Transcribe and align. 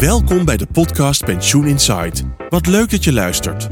Welkom 0.00 0.44
bij 0.44 0.56
de 0.56 0.66
podcast 0.66 1.24
Pensioen 1.24 1.66
Insight. 1.66 2.22
Wat 2.48 2.66
leuk 2.66 2.90
dat 2.90 3.04
je 3.04 3.12
luistert. 3.12 3.66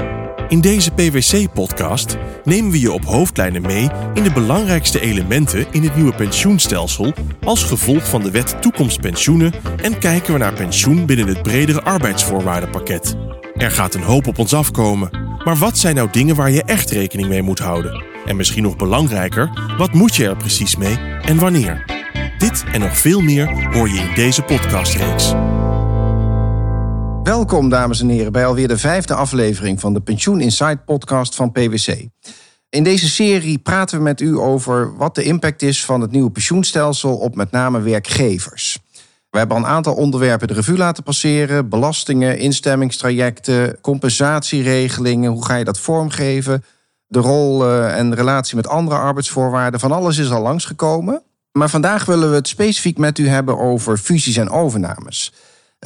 In 0.47 0.61
deze 0.61 0.91
PwC-podcast 0.91 2.17
nemen 2.43 2.71
we 2.71 2.79
je 2.79 2.91
op 2.91 3.05
hoofdlijnen 3.05 3.61
mee 3.61 3.89
in 4.13 4.23
de 4.23 4.31
belangrijkste 4.31 4.99
elementen 4.99 5.65
in 5.71 5.83
het 5.83 5.95
nieuwe 5.95 6.13
pensioenstelsel 6.13 7.13
als 7.41 7.63
gevolg 7.63 8.09
van 8.09 8.21
de 8.21 8.31
wet 8.31 8.61
toekomstpensioenen 8.61 9.53
en 9.81 9.99
kijken 9.99 10.33
we 10.33 10.39
naar 10.39 10.53
pensioen 10.53 11.05
binnen 11.05 11.27
het 11.27 11.41
bredere 11.41 11.81
arbeidsvoorwaardenpakket. 11.81 13.15
Er 13.55 13.71
gaat 13.71 13.93
een 13.93 14.03
hoop 14.03 14.27
op 14.27 14.39
ons 14.39 14.53
afkomen, 14.53 15.09
maar 15.43 15.55
wat 15.55 15.77
zijn 15.77 15.95
nou 15.95 16.09
dingen 16.11 16.35
waar 16.35 16.51
je 16.51 16.63
echt 16.63 16.89
rekening 16.89 17.27
mee 17.27 17.41
moet 17.41 17.59
houden? 17.59 18.03
En 18.25 18.35
misschien 18.35 18.63
nog 18.63 18.75
belangrijker, 18.75 19.73
wat 19.77 19.93
moet 19.93 20.15
je 20.15 20.27
er 20.27 20.37
precies 20.37 20.75
mee 20.75 20.97
en 21.21 21.39
wanneer? 21.39 21.85
Dit 22.37 22.63
en 22.71 22.79
nog 22.79 22.97
veel 22.97 23.21
meer 23.21 23.71
hoor 23.73 23.89
je 23.89 23.99
in 23.99 24.13
deze 24.15 24.41
podcastreeks. 24.41 25.33
Welkom, 27.27 27.69
dames 27.69 28.01
en 28.01 28.09
heren, 28.09 28.31
bij 28.31 28.45
alweer 28.45 28.67
de 28.67 28.77
vijfde 28.77 29.13
aflevering 29.13 29.79
van 29.79 29.93
de 29.93 29.99
Pensioen 29.99 30.41
Insight 30.41 30.85
podcast 30.85 31.35
van 31.35 31.51
PwC. 31.51 32.05
In 32.69 32.83
deze 32.83 33.09
serie 33.09 33.57
praten 33.57 33.97
we 33.97 34.03
met 34.03 34.21
u 34.21 34.37
over 34.37 34.97
wat 34.97 35.15
de 35.15 35.23
impact 35.23 35.61
is 35.61 35.85
van 35.85 36.01
het 36.01 36.11
nieuwe 36.11 36.29
pensioenstelsel 36.29 37.17
op 37.17 37.35
met 37.35 37.51
name 37.51 37.81
werkgevers. 37.81 38.79
We 39.29 39.37
hebben 39.37 39.57
een 39.57 39.65
aantal 39.65 39.93
onderwerpen 39.93 40.47
de 40.47 40.53
revue 40.53 40.77
laten 40.77 41.03
passeren: 41.03 41.69
belastingen, 41.69 42.37
instemmingstrajecten, 42.37 43.81
compensatieregelingen. 43.81 45.31
Hoe 45.31 45.45
ga 45.45 45.55
je 45.55 45.63
dat 45.63 45.79
vormgeven? 45.79 46.63
De 47.07 47.19
rol 47.19 47.65
uh, 47.65 47.97
en 47.97 48.15
relatie 48.15 48.55
met 48.55 48.67
andere 48.67 48.97
arbeidsvoorwaarden. 48.97 49.79
Van 49.79 49.91
alles 49.91 50.17
is 50.17 50.31
al 50.31 50.41
langsgekomen. 50.41 51.21
Maar 51.51 51.69
vandaag 51.69 52.05
willen 52.05 52.29
we 52.29 52.35
het 52.35 52.47
specifiek 52.47 52.97
met 52.97 53.17
u 53.17 53.27
hebben 53.27 53.59
over 53.59 53.97
fusies 53.97 54.37
en 54.37 54.49
overnames. 54.49 55.33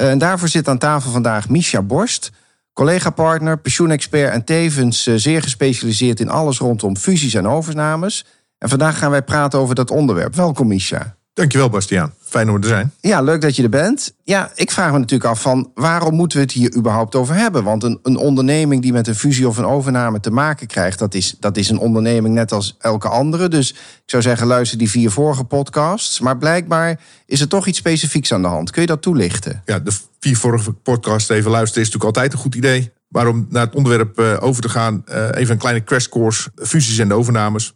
Uh, 0.00 0.10
en 0.10 0.18
daarvoor 0.18 0.48
zit 0.48 0.68
aan 0.68 0.78
tafel 0.78 1.10
vandaag 1.10 1.48
Misha 1.48 1.82
Borst, 1.82 2.30
collega-partner, 2.72 3.58
pensioenexpert 3.58 4.32
en 4.32 4.44
tevens 4.44 5.06
uh, 5.06 5.14
zeer 5.16 5.42
gespecialiseerd 5.42 6.20
in 6.20 6.28
alles 6.28 6.58
rondom 6.58 6.96
fusies 6.96 7.34
en 7.34 7.48
overnames. 7.48 8.24
En 8.58 8.68
vandaag 8.68 8.98
gaan 8.98 9.10
wij 9.10 9.22
praten 9.22 9.58
over 9.58 9.74
dat 9.74 9.90
onderwerp. 9.90 10.34
Welkom, 10.34 10.68
Misha. 10.68 11.16
Dankjewel, 11.34 11.68
Bastiaan. 11.68 12.14
Fijn 12.20 12.48
om 12.48 12.54
er 12.54 12.60
te 12.60 12.68
zijn. 12.68 12.92
Ja, 13.00 13.20
leuk 13.20 13.40
dat 13.40 13.56
je 13.56 13.62
er 13.62 13.68
bent. 13.68 14.14
Ja, 14.24 14.50
ik 14.54 14.70
vraag 14.70 14.92
me 14.92 14.98
natuurlijk 14.98 15.30
af 15.30 15.40
van 15.40 15.70
waarom 15.74 16.14
moeten 16.14 16.38
we 16.38 16.44
het 16.44 16.52
hier 16.52 16.76
überhaupt 16.76 17.14
over 17.14 17.34
hebben? 17.34 17.64
Want 17.64 17.82
een, 17.82 17.98
een 18.02 18.16
onderneming 18.16 18.82
die 18.82 18.92
met 18.92 19.08
een 19.08 19.14
fusie 19.14 19.48
of 19.48 19.56
een 19.56 19.66
overname 19.66 20.20
te 20.20 20.30
maken 20.30 20.66
krijgt, 20.66 20.98
dat 20.98 21.14
is, 21.14 21.36
dat 21.40 21.56
is 21.56 21.68
een 21.68 21.78
onderneming 21.78 22.34
net 22.34 22.52
als 22.52 22.76
elke 22.78 23.08
andere. 23.08 23.48
Dus 23.48 23.70
ik 23.72 24.02
zou 24.06 24.22
zeggen, 24.22 24.46
luister 24.46 24.78
die 24.78 24.90
vier 24.90 25.10
vorige 25.10 25.44
podcasts. 25.44 26.20
Maar 26.20 26.38
blijkbaar 26.38 27.00
is 27.26 27.40
er 27.40 27.48
toch 27.48 27.66
iets 27.66 27.78
specifieks 27.78 28.32
aan 28.32 28.42
de 28.42 28.48
hand. 28.48 28.70
Kun 28.70 28.82
je 28.82 28.88
dat 28.88 29.02
toelichten? 29.02 29.62
Ja, 29.64 29.78
de 29.78 29.92
vier 30.20 30.36
vorige 30.36 30.72
podcasts 30.72 31.28
even 31.28 31.50
luisteren 31.50 31.82
is 31.82 31.88
natuurlijk 31.92 32.16
altijd 32.16 32.32
een 32.32 32.38
goed 32.38 32.54
idee. 32.54 32.92
Maar 33.08 33.26
om 33.26 33.46
naar 33.50 33.66
het 33.66 33.74
onderwerp 33.74 34.20
uh, 34.20 34.36
over 34.40 34.62
te 34.62 34.68
gaan, 34.68 35.04
uh, 35.08 35.28
even 35.34 35.52
een 35.52 35.58
kleine 35.58 35.84
crash 35.84 36.06
course. 36.06 36.50
Fusies 36.56 36.98
en 36.98 37.12
overnames 37.12 37.74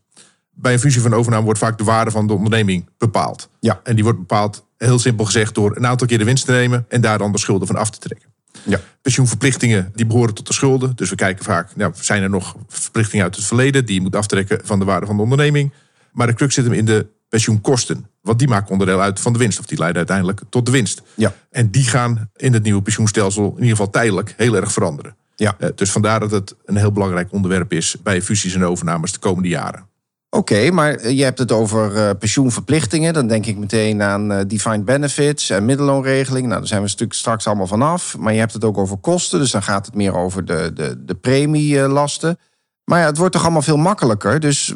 bij 0.58 0.72
een 0.72 0.78
fusie 0.78 1.02
van 1.02 1.14
overname 1.14 1.44
wordt 1.44 1.58
vaak 1.58 1.78
de 1.78 1.84
waarde 1.84 2.10
van 2.10 2.26
de 2.26 2.32
onderneming 2.32 2.88
bepaald. 2.98 3.50
Ja. 3.60 3.80
En 3.82 3.94
die 3.94 4.04
wordt 4.04 4.18
bepaald, 4.18 4.66
heel 4.76 4.98
simpel 4.98 5.24
gezegd, 5.24 5.54
door 5.54 5.76
een 5.76 5.86
aantal 5.86 6.06
keer 6.06 6.18
de 6.18 6.24
winst 6.24 6.44
te 6.44 6.52
nemen 6.52 6.84
en 6.88 7.00
daar 7.00 7.18
dan 7.18 7.32
de 7.32 7.38
schulden 7.38 7.66
van 7.66 7.76
af 7.76 7.90
te 7.90 7.98
trekken. 7.98 8.28
Ja. 8.62 8.80
Pensioenverplichtingen 9.02 9.90
die 9.94 10.06
behoren 10.06 10.34
tot 10.34 10.46
de 10.46 10.52
schulden. 10.52 10.96
Dus 10.96 11.10
we 11.10 11.16
kijken 11.16 11.44
vaak, 11.44 11.76
nou, 11.76 11.92
zijn 11.94 12.22
er 12.22 12.30
nog 12.30 12.56
verplichtingen 12.68 13.24
uit 13.24 13.36
het 13.36 13.44
verleden 13.44 13.86
die 13.86 13.94
je 13.94 14.00
moet 14.00 14.16
aftrekken 14.16 14.60
van 14.64 14.78
de 14.78 14.84
waarde 14.84 15.06
van 15.06 15.16
de 15.16 15.22
onderneming. 15.22 15.72
Maar 16.12 16.26
de 16.26 16.34
crux 16.34 16.54
zit 16.54 16.64
hem 16.64 16.72
in 16.72 16.84
de 16.84 17.06
pensioenkosten. 17.28 18.06
Want 18.20 18.38
die 18.38 18.48
maken 18.48 18.70
onderdeel 18.70 19.00
uit 19.00 19.20
van 19.20 19.32
de 19.32 19.38
winst. 19.38 19.58
Of 19.58 19.66
die 19.66 19.78
leiden 19.78 19.98
uiteindelijk 19.98 20.40
tot 20.48 20.66
de 20.66 20.72
winst. 20.72 21.02
Ja. 21.14 21.34
En 21.50 21.70
die 21.70 21.84
gaan 21.84 22.30
in 22.36 22.52
het 22.52 22.62
nieuwe 22.62 22.82
pensioenstelsel 22.82 23.44
in 23.44 23.52
ieder 23.52 23.70
geval 23.70 23.90
tijdelijk 23.90 24.34
heel 24.36 24.56
erg 24.56 24.72
veranderen. 24.72 25.16
Ja. 25.36 25.56
Uh, 25.58 25.68
dus 25.74 25.90
vandaar 25.90 26.20
dat 26.20 26.30
het 26.30 26.54
een 26.64 26.76
heel 26.76 26.92
belangrijk 26.92 27.32
onderwerp 27.32 27.72
is 27.72 27.96
bij 28.02 28.22
fusies 28.22 28.54
en 28.54 28.64
overnames 28.64 29.12
de 29.12 29.18
komende 29.18 29.48
jaren. 29.48 29.86
Oké, 30.36 30.70
maar 30.70 31.08
je 31.08 31.24
hebt 31.24 31.38
het 31.38 31.52
over 31.52 31.92
uh, 31.92 32.10
pensioenverplichtingen. 32.18 33.14
Dan 33.14 33.26
denk 33.26 33.46
ik 33.46 33.56
meteen 33.56 34.02
aan 34.02 34.32
uh, 34.32 34.40
defined 34.46 34.84
benefits 34.84 35.50
en 35.50 35.64
middelloonregeling. 35.64 36.46
Nou, 36.46 36.58
daar 36.58 36.68
zijn 36.68 36.82
we 36.82 37.06
straks 37.08 37.46
allemaal 37.46 37.66
vanaf. 37.66 38.18
Maar 38.18 38.32
je 38.32 38.38
hebt 38.38 38.52
het 38.52 38.64
ook 38.64 38.78
over 38.78 38.96
kosten, 38.96 39.38
dus 39.38 39.50
dan 39.50 39.62
gaat 39.62 39.86
het 39.86 39.94
meer 39.94 40.14
over 40.14 40.44
de, 40.44 40.70
de, 40.74 41.04
de 41.04 41.14
premielasten. 41.14 42.38
Maar 42.84 43.00
ja, 43.00 43.06
het 43.06 43.16
wordt 43.16 43.32
toch 43.32 43.42
allemaal 43.42 43.62
veel 43.62 43.76
makkelijker. 43.76 44.40
Dus 44.40 44.74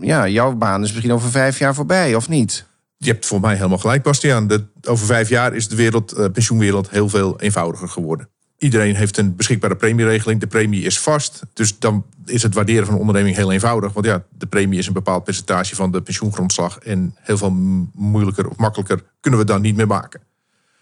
ja, 0.00 0.28
jouw 0.28 0.54
baan 0.54 0.82
is 0.82 0.88
misschien 0.90 1.12
over 1.12 1.30
vijf 1.30 1.58
jaar 1.58 1.74
voorbij, 1.74 2.14
of 2.14 2.28
niet? 2.28 2.66
Je 2.96 3.10
hebt 3.10 3.26
voor 3.26 3.40
mij 3.40 3.54
helemaal 3.54 3.78
gelijk, 3.78 4.02
Bastiaan. 4.02 4.68
Over 4.88 5.06
vijf 5.06 5.28
jaar 5.28 5.54
is 5.54 5.68
de 5.68 5.76
wereld, 5.76 6.32
pensioenwereld 6.32 6.90
heel 6.90 7.08
veel 7.08 7.40
eenvoudiger 7.40 7.88
geworden. 7.88 8.28
Iedereen 8.60 8.94
heeft 8.94 9.16
een 9.16 9.36
beschikbare 9.36 9.76
premieregeling. 9.76 10.40
De 10.40 10.46
premie 10.46 10.82
is 10.82 10.98
vast. 10.98 11.42
Dus 11.52 11.78
dan 11.78 12.04
is 12.26 12.42
het 12.42 12.54
waarderen 12.54 12.84
van 12.84 12.94
een 12.94 13.00
onderneming 13.00 13.36
heel 13.36 13.52
eenvoudig. 13.52 13.92
Want 13.92 14.06
ja, 14.06 14.22
de 14.38 14.46
premie 14.46 14.78
is 14.78 14.86
een 14.86 14.92
bepaald 14.92 15.24
percentage 15.24 15.74
van 15.74 15.90
de 15.90 16.00
pensioengrondslag. 16.00 16.78
En 16.78 17.14
heel 17.20 17.38
veel 17.38 17.50
moeilijker 17.94 18.48
of 18.48 18.56
makkelijker 18.56 19.02
kunnen 19.20 19.40
we 19.40 19.46
dan 19.46 19.60
niet 19.60 19.76
meer 19.76 19.86
maken. 19.86 20.20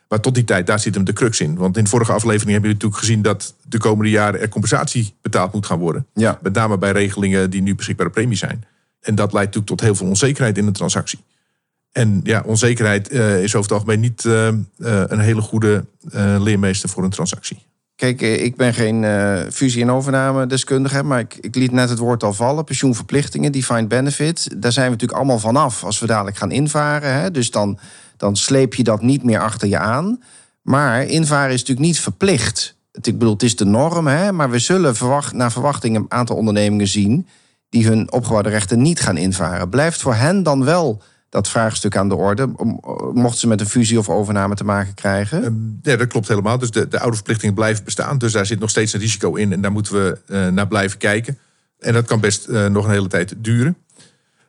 Maar 0.09 0.21
tot 0.21 0.35
die 0.35 0.45
tijd, 0.45 0.67
daar 0.67 0.81
zit 0.81 0.95
hem 0.95 1.05
de 1.05 1.13
crux 1.13 1.41
in. 1.41 1.57
Want 1.57 1.77
in 1.77 1.85
de 1.85 1.91
vorige 1.91 2.13
aflevering 2.13 2.51
hebben 2.51 2.71
jullie 2.71 2.85
natuurlijk 2.85 3.01
gezien 3.01 3.23
dat 3.23 3.55
de 3.69 3.79
komende 3.79 4.11
jaren 4.11 4.41
er 4.41 4.49
compensatie 4.49 5.15
betaald 5.23 5.53
moet 5.53 5.67
gaan 5.67 5.79
worden. 5.79 6.07
Ja. 6.15 6.39
Met 6.43 6.55
name 6.55 6.79
bij 6.79 6.93
regelingen 6.93 7.51
die 7.51 7.63
nu 7.63 7.75
beschikbare 7.75 8.11
premie 8.11 8.37
zijn. 8.37 8.65
En 9.01 9.15
dat 9.15 9.33
leidt 9.33 9.55
natuurlijk 9.55 9.67
tot 9.67 9.81
heel 9.81 9.95
veel 9.95 10.07
onzekerheid 10.07 10.59
in 10.59 10.67
de 10.67 10.73
transactie. 10.73 11.19
En 11.93 12.21
ja, 12.25 12.43
onzekerheid 12.47 13.13
uh, 13.13 13.43
is 13.43 13.55
over 13.55 13.71
het 13.71 13.79
algemeen 13.79 14.01
niet 14.01 14.25
uh, 14.25 14.49
uh, 14.49 14.55
een 15.07 15.19
hele 15.19 15.41
goede 15.41 15.85
leermeester 16.39 16.89
voor 16.89 17.05
een 17.05 17.11
transactie. 17.11 17.67
Kijk, 17.99 18.21
ik 18.21 18.57
ben 18.57 18.75
geen 18.75 19.05
fusie- 19.53 19.83
en 19.83 19.91
overname-deskundige, 19.91 21.03
maar 21.03 21.19
ik, 21.19 21.35
ik, 21.41 21.55
liet 21.55 21.73
net 21.73 21.89
het 21.89 21.99
woord 21.99 22.23
al 22.23 22.33
vallen. 22.33 22.65
Pensioenverplichtingen, 22.65 23.53
defined 23.53 23.89
benefit. 23.89 24.63
Daar 24.63 24.73
zijn 24.73 24.85
we 24.85 24.91
natuurlijk 24.91 25.19
allemaal 25.19 25.39
vanaf 25.39 25.85
als 25.85 25.99
we 25.99 26.07
dadelijk 26.07 26.37
gaan 26.37 26.51
invaren. 26.51 27.15
Hè? 27.15 27.31
Dus 27.31 27.51
dan, 27.51 27.79
dan 28.17 28.37
sleep 28.37 28.75
je 28.75 28.83
dat 28.83 29.03
niet 29.03 29.23
meer 29.23 29.41
achter 29.41 29.69
je 29.69 29.79
aan. 29.79 30.23
Maar 30.63 31.05
invaren 31.05 31.53
is 31.53 31.61
natuurlijk 31.61 31.87
niet 31.87 32.01
verplicht. 32.01 32.77
Ik 32.93 33.19
bedoel, 33.19 33.33
het 33.33 33.43
is 33.43 33.57
de 33.57 33.65
norm, 33.65 34.07
hè? 34.07 34.33
maar 34.33 34.51
we 34.51 34.59
zullen 34.59 34.95
naar 35.33 35.53
verwachting 35.53 35.97
een 35.97 36.07
aantal 36.09 36.37
ondernemingen 36.37 36.89
zien 36.89 37.27
die 37.69 37.87
hun 37.87 38.13
opgebouwde 38.13 38.49
rechten 38.49 38.83
niet 38.83 39.01
gaan 39.01 39.17
invaren. 39.17 39.69
Blijft 39.69 40.03
voor 40.03 40.15
hen 40.15 40.43
dan 40.43 40.65
wel 40.65 41.03
dat 41.29 41.49
vraagstuk 41.49 41.97
aan 41.97 42.09
de 42.09 42.15
orde? 42.15 42.47
Mochten 43.13 43.41
ze 43.41 43.47
met 43.47 43.61
een 43.61 43.67
fusie 43.67 43.99
of 43.99 44.09
overname 44.09 44.55
te 44.55 44.65
maken 44.65 44.95
krijgen? 44.95 45.79
Ja, 45.83 45.97
dat 45.97 46.07
klopt 46.07 46.29
helemaal. 46.29 46.59
Dus 46.59 46.71
de, 46.71 46.89
de 46.89 47.01
oude 47.01 47.15
verplichtingen 47.15 47.55
blijven 47.55 47.85
bestaan. 47.85 48.19
Dus 48.19 48.33
daar 48.33 48.47
zit 48.47 48.59
nog 48.59 48.71
steeds 48.71 48.93
een 48.93 49.01
risico 49.01 49.35
in. 49.35 49.53
En 49.53 49.61
daar 49.61 49.73
moeten 49.73 49.93
we 49.93 50.19
uh, 50.27 50.47
naar 50.47 50.69
blijven 50.69 50.99
kijken. 50.99 51.39
En 51.79 51.93
dat 51.93 52.07
kan 52.07 52.21
best 52.21 52.49
uh, 52.49 52.67
nog 52.67 52.85
een 52.85 52.91
hele 52.91 53.09
tijd 53.09 53.35
duren. 53.37 53.77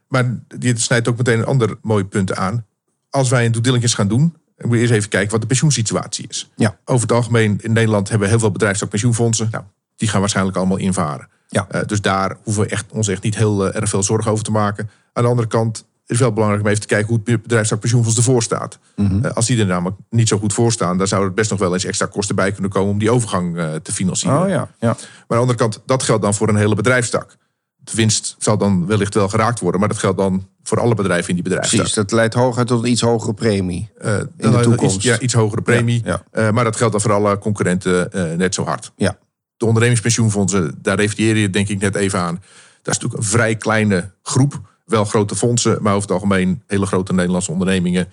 Maar 0.08 0.36
dit 0.48 0.82
snijdt 0.82 1.08
ook 1.08 1.18
meteen 1.18 1.40
een 1.40 1.46
ander 1.46 1.78
mooi 1.82 2.04
punt 2.04 2.36
aan. 2.36 2.66
Als 3.10 3.30
wij 3.30 3.46
een 3.46 3.52
due 3.52 3.62
diligence 3.62 3.96
gaan 3.96 4.08
doen, 4.08 4.36
moet 4.58 4.76
je 4.76 4.80
eerst 4.80 4.94
even 4.94 5.10
kijken 5.10 5.32
wat 5.32 5.42
de 5.42 5.48
pensioensituatie 5.48 6.26
is. 6.28 6.50
Ja. 6.56 6.78
Over 6.86 7.02
het 7.02 7.12
algemeen 7.12 7.60
in 7.62 7.74
Nederland 7.74 8.10
hebben 8.10 8.28
we 8.28 8.34
heel 8.34 8.42
veel 8.42 8.52
bedrijfstak 8.52 8.90
pensioenfondsen. 8.90 9.48
Nou, 9.52 9.64
die 9.96 10.10
gaan 10.10 10.20
waarschijnlijk 10.20 10.58
allemaal 10.58 10.78
invaren. 10.78 11.28
Ja. 11.48 11.68
Uh, 11.72 11.82
dus 11.86 12.02
daar 12.02 12.38
hoeven 12.44 12.64
we 12.64 12.70
echt, 12.70 12.86
ons 12.92 13.08
echt 13.08 13.24
niet 13.24 13.36
heel 13.36 13.74
erg 13.74 13.90
veel 13.90 14.04
zorgen 14.04 14.32
over 14.32 14.44
te 14.44 14.52
maken. 14.52 14.90
Aan 15.14 15.24
de 15.24 15.30
andere 15.30 15.48
kant 15.48 15.86
het 16.10 16.18
is 16.18 16.24
wel 16.24 16.34
belangrijk 16.34 16.64
om 16.64 16.70
even 16.70 16.82
te 16.82 16.88
kijken 16.88 17.08
hoe 17.08 17.22
het 17.26 17.80
pensioenfonds 17.80 18.18
ervoor 18.18 18.44
staat. 18.44 18.80
Mhm. 18.96 19.14
Mm 19.14 19.22
-hmm. 19.22 19.32
Als 19.32 19.46
die 19.46 19.60
er 19.60 19.66
namelijk 19.66 19.98
niet 20.10 20.28
zo 20.28 20.38
goed 20.38 20.54
voor 20.54 20.72
staan, 20.72 20.98
dan 20.98 21.08
zou 21.08 21.24
er 21.24 21.34
best 21.34 21.50
nog 21.50 21.60
wel 21.60 21.74
eens 21.74 21.86
extra 21.86 22.06
kosten 22.06 22.36
bij 22.36 22.52
kunnen 22.52 22.72
komen 22.72 22.92
om 22.92 23.00
die 23.00 23.12
overgang 23.12 23.56
uh, 23.56 23.76
te 23.76 23.92
financieren. 23.92 24.42
Oh, 24.42 24.50
ja. 24.50 24.56
Ja. 24.56 24.68
Maar 24.80 24.98
aan 24.98 25.26
de 25.28 25.36
andere 25.36 25.58
kant, 25.58 25.82
dat 25.86 26.04
geldt 26.04 26.22
dan 26.22 26.34
voor 26.34 26.50
een 26.50 26.56
hele 26.56 26.76
bedrijfstak. 26.76 27.38
De 27.78 27.92
winst 27.96 28.36
zal 28.40 28.58
dan 28.58 28.86
wellicht 28.86 29.14
wel 29.14 29.30
geraakt 29.30 29.60
worden, 29.60 29.80
maar 29.80 29.90
dat 29.90 29.98
geldt 29.98 30.18
dan 30.18 30.48
voor 30.64 30.80
alle 30.80 30.96
bedrijven 30.96 31.30
in 31.30 31.36
die 31.36 31.44
bedrijfstak. 31.44 31.80
Precies, 31.80 31.96
dat 31.96 32.12
leidt 32.12 32.34
hooguit 32.34 32.68
tot 32.68 32.84
een 32.84 32.90
iets 32.90 33.02
hogere 33.02 33.34
premie 33.34 33.90
uh, 34.02 34.18
in 34.38 34.52
de 34.52 34.60
toekomst. 34.60 34.96
Iets, 34.96 35.06
ja, 35.06 35.20
iets 35.20 35.34
hogere 35.34 35.62
premie. 35.62 36.02
Ja, 36.06 36.52
maar 36.52 36.64
dat 36.64 36.76
geldt 36.76 36.92
dan 36.92 37.02
voor 37.02 37.14
alle 37.14 37.38
concurrenten 37.38 38.10
net 38.38 38.54
zo 38.54 38.64
hard. 38.64 38.92
Ja. 38.96 39.18
De 39.58 39.66
ondernemingspensioenfondsen, 39.66 40.80
daar 40.82 40.98
refereer 40.98 41.38
je 41.38 41.50
denk 41.50 41.68
ik 41.68 41.80
net 41.80 41.96
even 41.96 42.20
aan. 42.20 42.36
Dat 42.82 42.94
is 42.96 43.00
natuurlijk 43.02 43.16
een 43.16 43.30
vrij 43.30 43.56
kleine 43.56 44.12
groep 44.22 44.62
wel 44.90 45.06
grote 45.06 45.36
fondsen, 45.36 45.78
maar 45.82 45.94
over 45.94 46.02
het 46.02 46.12
algemeen 46.12 46.62
hele 46.68 46.86
grote 46.86 47.14
Nederlandse 47.14 47.52
ondernemingen. 47.52 48.08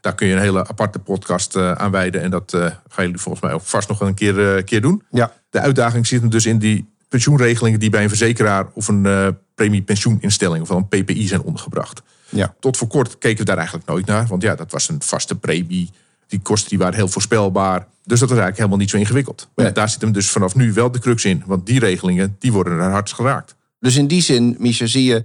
Daar 0.00 0.14
kun 0.14 0.26
je 0.26 0.34
een 0.34 0.40
hele 0.40 0.66
aparte 0.66 0.98
podcast 0.98 1.56
uh, 1.56 1.72
aan 1.72 1.90
wijden. 1.90 2.22
En 2.22 2.30
dat 2.30 2.52
uh, 2.54 2.60
gaan 2.88 3.04
jullie 3.04 3.20
volgens 3.20 3.44
mij 3.44 3.52
ook 3.52 3.62
vast 3.62 3.88
nog 3.88 4.00
een 4.00 4.14
keer, 4.14 4.56
uh, 4.56 4.62
keer 4.64 4.80
doen. 4.80 5.02
Ja. 5.10 5.32
De 5.50 5.60
uitdaging 5.60 6.06
zit 6.06 6.20
hem 6.20 6.30
dus 6.30 6.46
in 6.46 6.58
die 6.58 6.88
pensioenregelingen 7.08 7.80
die 7.80 7.90
bij 7.90 8.02
een 8.02 8.08
verzekeraar 8.08 8.66
of 8.72 8.88
een 8.88 9.36
premiepensioeninstelling 9.54 10.62
of 10.62 10.68
een 10.70 10.88
PPI 10.88 11.26
zijn 11.26 11.42
ondergebracht. 11.42 12.02
Ja. 12.28 12.54
Tot 12.60 12.76
voor 12.76 12.88
kort 12.88 13.18
keken 13.18 13.38
we 13.38 13.44
daar 13.44 13.56
eigenlijk 13.56 13.86
nooit 13.88 14.06
naar. 14.06 14.26
Want 14.26 14.42
ja, 14.42 14.54
dat 14.54 14.72
was 14.72 14.88
een 14.88 15.02
vaste 15.02 15.34
premie. 15.34 15.90
Die 16.26 16.40
kosten 16.40 16.68
die 16.68 16.78
waren 16.78 16.94
heel 16.94 17.08
voorspelbaar. 17.08 17.78
Dus 17.78 18.20
dat 18.20 18.28
was 18.28 18.38
eigenlijk 18.38 18.56
helemaal 18.56 18.78
niet 18.78 18.90
zo 18.90 18.96
ingewikkeld. 18.96 19.48
Maar 19.54 19.64
Nee. 19.64 19.74
daar 19.74 19.88
zit 19.88 20.00
hem 20.00 20.12
dus 20.12 20.30
vanaf 20.30 20.54
nu 20.54 20.72
wel 20.72 20.90
de 20.90 20.98
crux 20.98 21.24
in. 21.24 21.42
Want 21.46 21.66
die 21.66 21.78
regelingen 21.78 22.36
die 22.38 22.52
worden 22.52 22.78
er 22.78 22.90
hard 22.90 23.12
geraakt. 23.12 23.54
Dus 23.80 23.96
in 23.96 24.06
die 24.06 24.22
zin, 24.22 24.56
Misha, 24.58 24.86
zie 24.86 25.04
je 25.04 25.24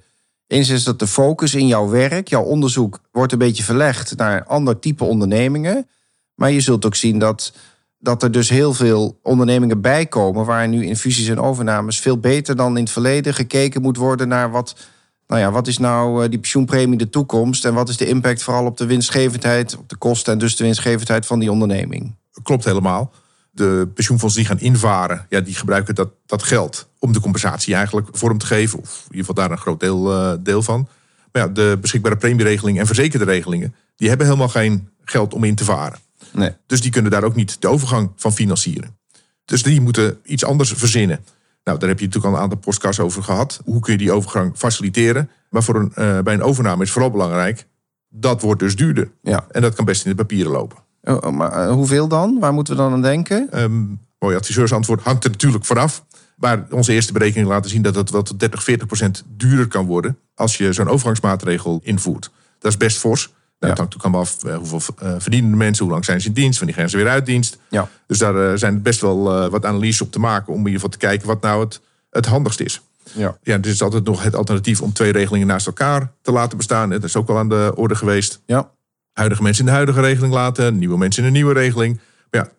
Eens 0.51 0.69
is 0.69 0.83
dat 0.83 0.99
de 0.99 1.07
focus 1.07 1.55
in 1.55 1.67
jouw 1.67 1.89
werk, 1.89 2.27
jouw 2.27 2.43
onderzoek, 2.43 2.99
wordt 3.11 3.31
een 3.31 3.37
beetje 3.37 3.63
verlegd 3.63 4.15
naar 4.15 4.43
ander 4.43 4.79
type 4.79 5.03
ondernemingen. 5.03 5.87
Maar 6.35 6.51
je 6.51 6.61
zult 6.61 6.85
ook 6.85 6.95
zien 6.95 7.19
dat 7.19 7.53
dat 7.99 8.23
er 8.23 8.31
dus 8.31 8.49
heel 8.49 8.73
veel 8.73 9.19
ondernemingen 9.23 9.81
bijkomen 9.81 10.45
waar 10.45 10.67
nu 10.67 10.85
in 10.85 10.95
fusies 10.95 11.27
en 11.27 11.39
overnames 11.39 11.99
veel 11.99 12.17
beter 12.17 12.55
dan 12.55 12.77
in 12.77 12.83
het 12.83 12.91
verleden 12.91 13.33
gekeken 13.33 13.81
moet 13.81 13.97
worden 13.97 14.27
naar 14.27 14.51
wat, 14.51 14.75
nou 15.27 15.41
ja, 15.41 15.51
wat 15.51 15.67
is 15.67 15.77
nou 15.77 16.23
eh, 16.23 16.29
die 16.29 16.39
pensioenpremie 16.39 16.97
de 16.97 17.09
toekomst 17.09 17.65
en 17.65 17.73
wat 17.73 17.89
is 17.89 17.97
de 17.97 18.07
impact 18.07 18.43
vooral 18.43 18.65
op 18.65 18.77
de 18.77 18.85
winstgevendheid, 18.85 19.77
op 19.77 19.89
de 19.89 19.95
kosten 19.95 20.33
en 20.33 20.39
dus 20.39 20.55
de 20.55 20.63
winstgevendheid 20.63 21.25
van 21.25 21.39
die 21.39 21.51
onderneming. 21.51 22.15
Klopt 22.43 22.65
helemaal. 22.65 23.11
De 23.51 23.87
pensioenfondsen 23.93 24.41
die 24.41 24.49
gaan 24.49 24.59
invaren, 24.59 25.25
ja, 25.29 25.39
die 25.41 25.55
gebruiken 25.55 25.95
dat, 25.95 26.09
dat 26.25 26.43
geld 26.43 26.89
om 26.99 27.13
de 27.13 27.19
compensatie 27.19 27.75
eigenlijk 27.75 28.07
vorm 28.11 28.37
te 28.37 28.45
geven. 28.45 28.79
Of 28.79 28.97
in 28.97 29.15
ieder 29.15 29.19
geval 29.19 29.35
daar 29.35 29.51
een 29.51 29.57
groot 29.57 29.79
deel, 29.79 30.11
uh, 30.11 30.33
deel 30.39 30.61
van. 30.61 30.87
Maar 31.31 31.41
ja, 31.41 31.47
de 31.47 31.77
beschikbare 31.81 32.17
premieregeling 32.17 32.79
en 32.79 32.85
verzekerde 32.85 33.25
regelingen, 33.25 33.75
die 33.95 34.07
hebben 34.07 34.25
helemaal 34.25 34.49
geen 34.49 34.89
geld 35.03 35.33
om 35.33 35.43
in 35.43 35.55
te 35.55 35.63
varen. 35.63 35.99
Nee. 36.31 36.51
Dus 36.65 36.81
die 36.81 36.91
kunnen 36.91 37.11
daar 37.11 37.23
ook 37.23 37.35
niet 37.35 37.61
de 37.61 37.67
overgang 37.67 38.11
van 38.15 38.33
financieren. 38.33 38.97
Dus 39.45 39.63
die 39.63 39.81
moeten 39.81 40.19
iets 40.23 40.45
anders 40.45 40.73
verzinnen. 40.73 41.25
Nou, 41.63 41.79
daar 41.79 41.89
heb 41.89 41.99
je 41.99 42.05
natuurlijk 42.05 42.33
al 42.33 42.39
een 42.39 42.43
aantal 42.43 42.59
podcasts 42.59 42.99
over 42.99 43.23
gehad. 43.23 43.61
Hoe 43.63 43.79
kun 43.79 43.91
je 43.91 43.97
die 43.97 44.11
overgang 44.11 44.57
faciliteren? 44.57 45.29
Maar 45.49 45.63
voor 45.63 45.75
een, 45.75 45.91
uh, 45.95 46.19
bij 46.19 46.33
een 46.33 46.43
overname 46.43 46.83
is 46.83 46.91
vooral 46.91 47.11
belangrijk, 47.11 47.67
dat 48.09 48.41
wordt 48.41 48.59
dus 48.59 48.75
duurder. 48.75 49.11
Ja. 49.21 49.45
En 49.51 49.61
dat 49.61 49.75
kan 49.75 49.85
best 49.85 50.03
in 50.03 50.09
de 50.09 50.15
papieren 50.15 50.51
lopen. 50.51 50.77
Oh, 51.03 51.29
maar 51.29 51.67
uh, 51.67 51.71
hoeveel 51.71 52.07
dan? 52.07 52.39
Waar 52.39 52.53
moeten 52.53 52.75
we 52.75 52.81
dan 52.81 52.91
aan 52.91 53.01
denken? 53.01 53.59
Um, 53.61 53.99
mooi 54.19 54.35
adviseursantwoord 54.35 55.01
hangt 55.01 55.23
er 55.23 55.29
natuurlijk 55.29 55.65
vanaf. 55.65 56.03
Maar 56.35 56.65
onze 56.69 56.93
eerste 56.93 57.13
berekeningen 57.13 57.49
laten 57.49 57.69
zien 57.69 57.81
dat 57.81 57.95
het 57.95 58.09
wel 58.09 58.21
tot 58.21 58.39
30, 58.39 58.63
40 58.63 58.87
procent 58.87 59.23
duurder 59.27 59.67
kan 59.67 59.85
worden 59.85 60.17
als 60.35 60.57
je 60.57 60.73
zo'n 60.73 60.87
overgangsmaatregel 60.87 61.79
invoert. 61.83 62.31
Dat 62.59 62.71
is 62.71 62.77
best 62.77 62.97
fors. 62.97 63.25
Nou, 63.27 63.73
Het 63.73 63.81
hangt 63.81 63.95
natuurlijk 63.95 64.03
allemaal 64.03 64.21
af 64.21 64.63
uh, 64.63 64.69
hoeveel 64.69 64.95
uh, 65.03 65.15
verdienen 65.17 65.51
de 65.51 65.57
mensen, 65.57 65.83
hoe 65.83 65.93
lang 65.93 66.05
zijn 66.05 66.21
ze 66.21 66.27
in 66.27 66.33
dienst, 66.33 66.59
wanneer 66.59 66.77
gaan 66.77 66.89
ze 66.89 66.97
weer 66.97 67.07
uit 67.07 67.25
dienst. 67.25 67.57
Ja. 67.69 67.89
Dus 68.07 68.17
daar 68.17 68.57
zijn 68.57 68.81
best 68.81 69.01
wel 69.01 69.49
wat 69.49 69.65
analyses 69.65 70.01
op 70.01 70.11
te 70.11 70.19
maken 70.19 70.47
om 70.47 70.59
in 70.59 70.65
ieder 70.65 70.73
geval 70.73 70.89
te 70.89 70.97
kijken 70.97 71.27
wat 71.27 71.41
nou 71.41 71.63
het, 71.63 71.81
het 72.09 72.25
handigst 72.25 72.59
is. 72.59 72.81
Ja. 73.13 73.37
Ja, 73.43 73.53
er 73.53 73.67
is 73.67 73.81
altijd 73.81 74.03
nog 74.03 74.23
het 74.23 74.35
alternatief 74.35 74.81
om 74.81 74.93
twee 74.93 75.11
regelingen 75.11 75.47
naast 75.47 75.67
elkaar 75.67 76.11
te 76.21 76.31
laten 76.31 76.57
bestaan. 76.57 76.89
Dat 76.89 77.03
is 77.03 77.15
ook 77.15 77.29
al 77.29 77.37
aan 77.37 77.49
de 77.49 77.71
orde 77.75 77.95
geweest. 77.95 78.41
Ja. 78.45 78.71
Huidige 79.13 79.43
mensen 79.43 79.61
in 79.61 79.69
de 79.69 79.75
huidige 79.75 80.01
regeling 80.01 80.33
laten, 80.33 80.77
nieuwe 80.77 80.97
mensen 80.97 81.21
in 81.21 81.27
een 81.27 81.33
nieuwe 81.33 81.53
regeling. 81.53 81.99
Maar 82.29 82.43
ja, 82.43 82.51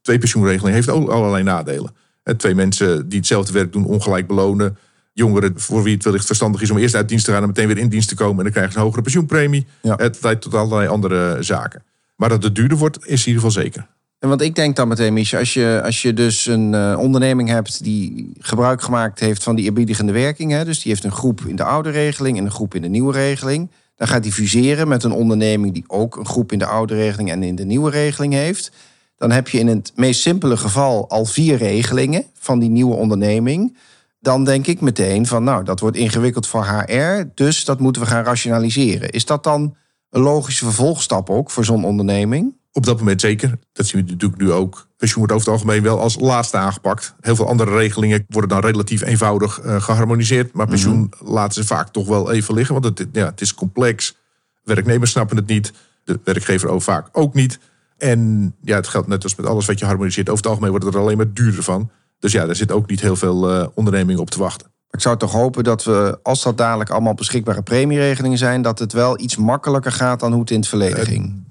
twee 0.00 0.18
pensioenregelingen 0.18 0.74
heeft 0.74 0.88
ook 0.88 1.08
allerlei 1.08 1.42
nadelen. 1.42 1.94
En 2.22 2.36
twee 2.36 2.54
mensen 2.54 3.08
die 3.08 3.18
hetzelfde 3.18 3.52
werk 3.52 3.72
doen 3.72 3.84
ongelijk 3.84 4.26
belonen 4.26 4.76
jongeren 5.12 5.60
voor 5.60 5.82
wie 5.82 5.94
het 5.94 6.04
wellicht 6.04 6.26
verstandig 6.26 6.62
is 6.62 6.70
om 6.70 6.76
eerst 6.78 6.94
uit 6.94 7.08
dienst 7.08 7.24
te 7.24 7.32
gaan 7.32 7.42
en 7.42 7.48
meteen 7.48 7.66
weer 7.66 7.78
in 7.78 7.88
dienst 7.88 8.08
te 8.08 8.14
komen. 8.14 8.36
En 8.36 8.42
dan 8.42 8.52
krijgen 8.52 8.72
ze 8.72 8.78
een 8.78 8.84
hogere 8.84 9.02
pensioenpremie. 9.02 9.66
Ja. 9.82 9.94
Het 9.96 10.18
leidt 10.22 10.42
tot 10.42 10.54
allerlei 10.54 10.88
andere 10.88 11.36
zaken. 11.40 11.82
Maar 12.16 12.28
dat 12.28 12.42
het 12.42 12.54
duurder 12.54 12.78
wordt, 12.78 13.06
is 13.06 13.26
in 13.26 13.32
ieder 13.32 13.42
geval 13.42 13.62
zeker. 13.62 13.86
En 14.18 14.28
want 14.28 14.42
ik 14.42 14.54
denk 14.54 14.76
dan 14.76 14.88
meteen, 14.88 15.12
Michel, 15.12 15.38
als 15.38 15.54
je, 15.54 15.80
als 15.84 16.02
je 16.02 16.14
dus 16.14 16.46
een 16.46 16.72
uh, 16.72 16.98
onderneming 16.98 17.48
hebt 17.48 17.84
die 17.84 18.32
gebruik 18.38 18.82
gemaakt 18.82 19.20
heeft 19.20 19.42
van 19.42 19.56
die 19.56 19.64
eerbiedigende 19.64 20.12
werking, 20.12 20.50
hè, 20.50 20.64
dus 20.64 20.82
die 20.82 20.92
heeft 20.92 21.04
een 21.04 21.12
groep 21.12 21.40
in 21.40 21.56
de 21.56 21.64
oude 21.64 21.90
regeling 21.90 22.38
en 22.38 22.44
een 22.44 22.50
groep 22.50 22.74
in 22.74 22.82
de 22.82 22.88
nieuwe 22.88 23.12
regeling, 23.12 23.70
dan 24.02 24.10
gaat 24.10 24.22
die 24.22 24.32
fuseren 24.32 24.88
met 24.88 25.04
een 25.04 25.12
onderneming 25.12 25.72
die 25.72 25.84
ook 25.86 26.16
een 26.16 26.26
groep 26.26 26.52
in 26.52 26.58
de 26.58 26.66
oude 26.66 26.94
regeling 26.94 27.30
en 27.30 27.42
in 27.42 27.54
de 27.54 27.64
nieuwe 27.64 27.90
regeling 27.90 28.32
heeft. 28.32 28.72
Dan 29.16 29.30
heb 29.30 29.48
je 29.48 29.58
in 29.58 29.66
het 29.66 29.92
meest 29.94 30.20
simpele 30.20 30.56
geval 30.56 31.08
al 31.08 31.24
vier 31.24 31.56
regelingen 31.56 32.24
van 32.38 32.58
die 32.58 32.70
nieuwe 32.70 32.94
onderneming 32.94 33.76
dan 34.22 34.44
denk 34.44 34.66
ik 34.66 34.80
meteen 34.80 35.26
van, 35.26 35.44
nou, 35.44 35.64
dat 35.64 35.80
wordt 35.80 35.96
ingewikkeld 35.96 36.46
voor 36.46 36.64
HR, 36.64 37.22
dus 37.34 37.64
dat 37.64 37.80
moeten 37.80 38.02
we 38.02 38.08
gaan 38.08 38.24
rationaliseren. 38.24 39.10
Is 39.10 39.26
dat 39.26 39.44
dan 39.44 39.76
een 40.10 40.20
logische 40.20 40.64
vervolgstap 40.64 41.30
ook 41.30 41.50
voor 41.50 41.64
zo'n 41.64 41.84
onderneming? 41.84 42.54
Op 42.72 42.84
dat 42.84 42.98
moment 42.98 43.20
zeker. 43.20 43.58
Dat 43.72 43.86
zien 43.86 44.04
we 44.04 44.10
natuurlijk 44.10 44.40
nu 44.40 44.52
ook. 44.52 44.88
Pensioen 44.96 45.18
wordt 45.18 45.32
over 45.32 45.52
het 45.52 45.60
algemeen 45.60 45.82
wel 45.82 46.00
als 46.00 46.20
laatste 46.20 46.56
aangepakt. 46.56 47.14
Heel 47.20 47.36
veel 47.36 47.48
andere 47.48 47.76
regelingen 47.76 48.24
worden 48.28 48.50
dan 48.50 48.60
relatief 48.60 49.02
eenvoudig 49.02 49.64
uh, 49.64 49.82
geharmoniseerd. 49.82 50.52
Maar 50.52 50.66
pensioen 50.66 50.96
mm 50.96 51.10
-hmm. 51.18 51.28
laten 51.28 51.62
ze 51.62 51.68
vaak 51.68 51.88
toch 51.88 52.06
wel 52.06 52.32
even 52.32 52.54
liggen. 52.54 52.80
Want 52.80 52.98
het, 52.98 53.08
ja, 53.12 53.26
het 53.26 53.40
is 53.40 53.54
complex. 53.54 54.16
Werknemers 54.62 55.10
snappen 55.10 55.36
het 55.36 55.46
niet. 55.46 55.72
De 56.04 56.20
werkgever 56.24 56.68
ook 56.68 56.82
vaak 56.82 57.08
ook 57.12 57.34
niet. 57.34 57.58
En 57.98 58.54
ja, 58.60 58.76
het 58.76 58.88
geldt 58.88 59.08
net 59.08 59.22
als 59.22 59.34
met 59.34 59.46
alles 59.46 59.66
wat 59.66 59.78
je 59.78 59.84
harmoniseert. 59.84 60.28
Over 60.28 60.42
het 60.42 60.50
algemeen 60.50 60.70
wordt 60.70 60.84
het 60.84 60.94
er 60.94 61.00
alleen 61.00 61.16
maar 61.16 61.32
duurder 61.32 61.62
van. 61.62 61.90
Dus 62.18 62.32
ja, 62.32 62.46
daar 62.46 62.56
zit 62.56 62.72
ook 62.72 62.90
niet 62.90 63.00
heel 63.00 63.16
veel 63.16 63.54
uh, 63.54 63.66
ondernemingen 63.74 64.20
op 64.20 64.30
te 64.30 64.38
wachten. 64.38 64.70
Ik 64.90 65.00
zou 65.00 65.16
toch 65.16 65.32
hopen 65.32 65.64
dat 65.64 65.84
we, 65.84 66.18
als 66.22 66.42
dat 66.42 66.58
dadelijk 66.58 66.90
allemaal 66.90 67.14
beschikbare 67.14 67.62
premieregelingen 67.62 68.38
zijn, 68.38 68.62
dat 68.62 68.78
het 68.78 68.92
wel 68.92 69.20
iets 69.20 69.36
makkelijker 69.36 69.92
gaat 69.92 70.20
dan 70.20 70.32
hoe 70.32 70.40
het 70.40 70.50
in 70.50 70.58
het 70.58 70.68
verleden 70.68 71.06
ging. 71.06 71.44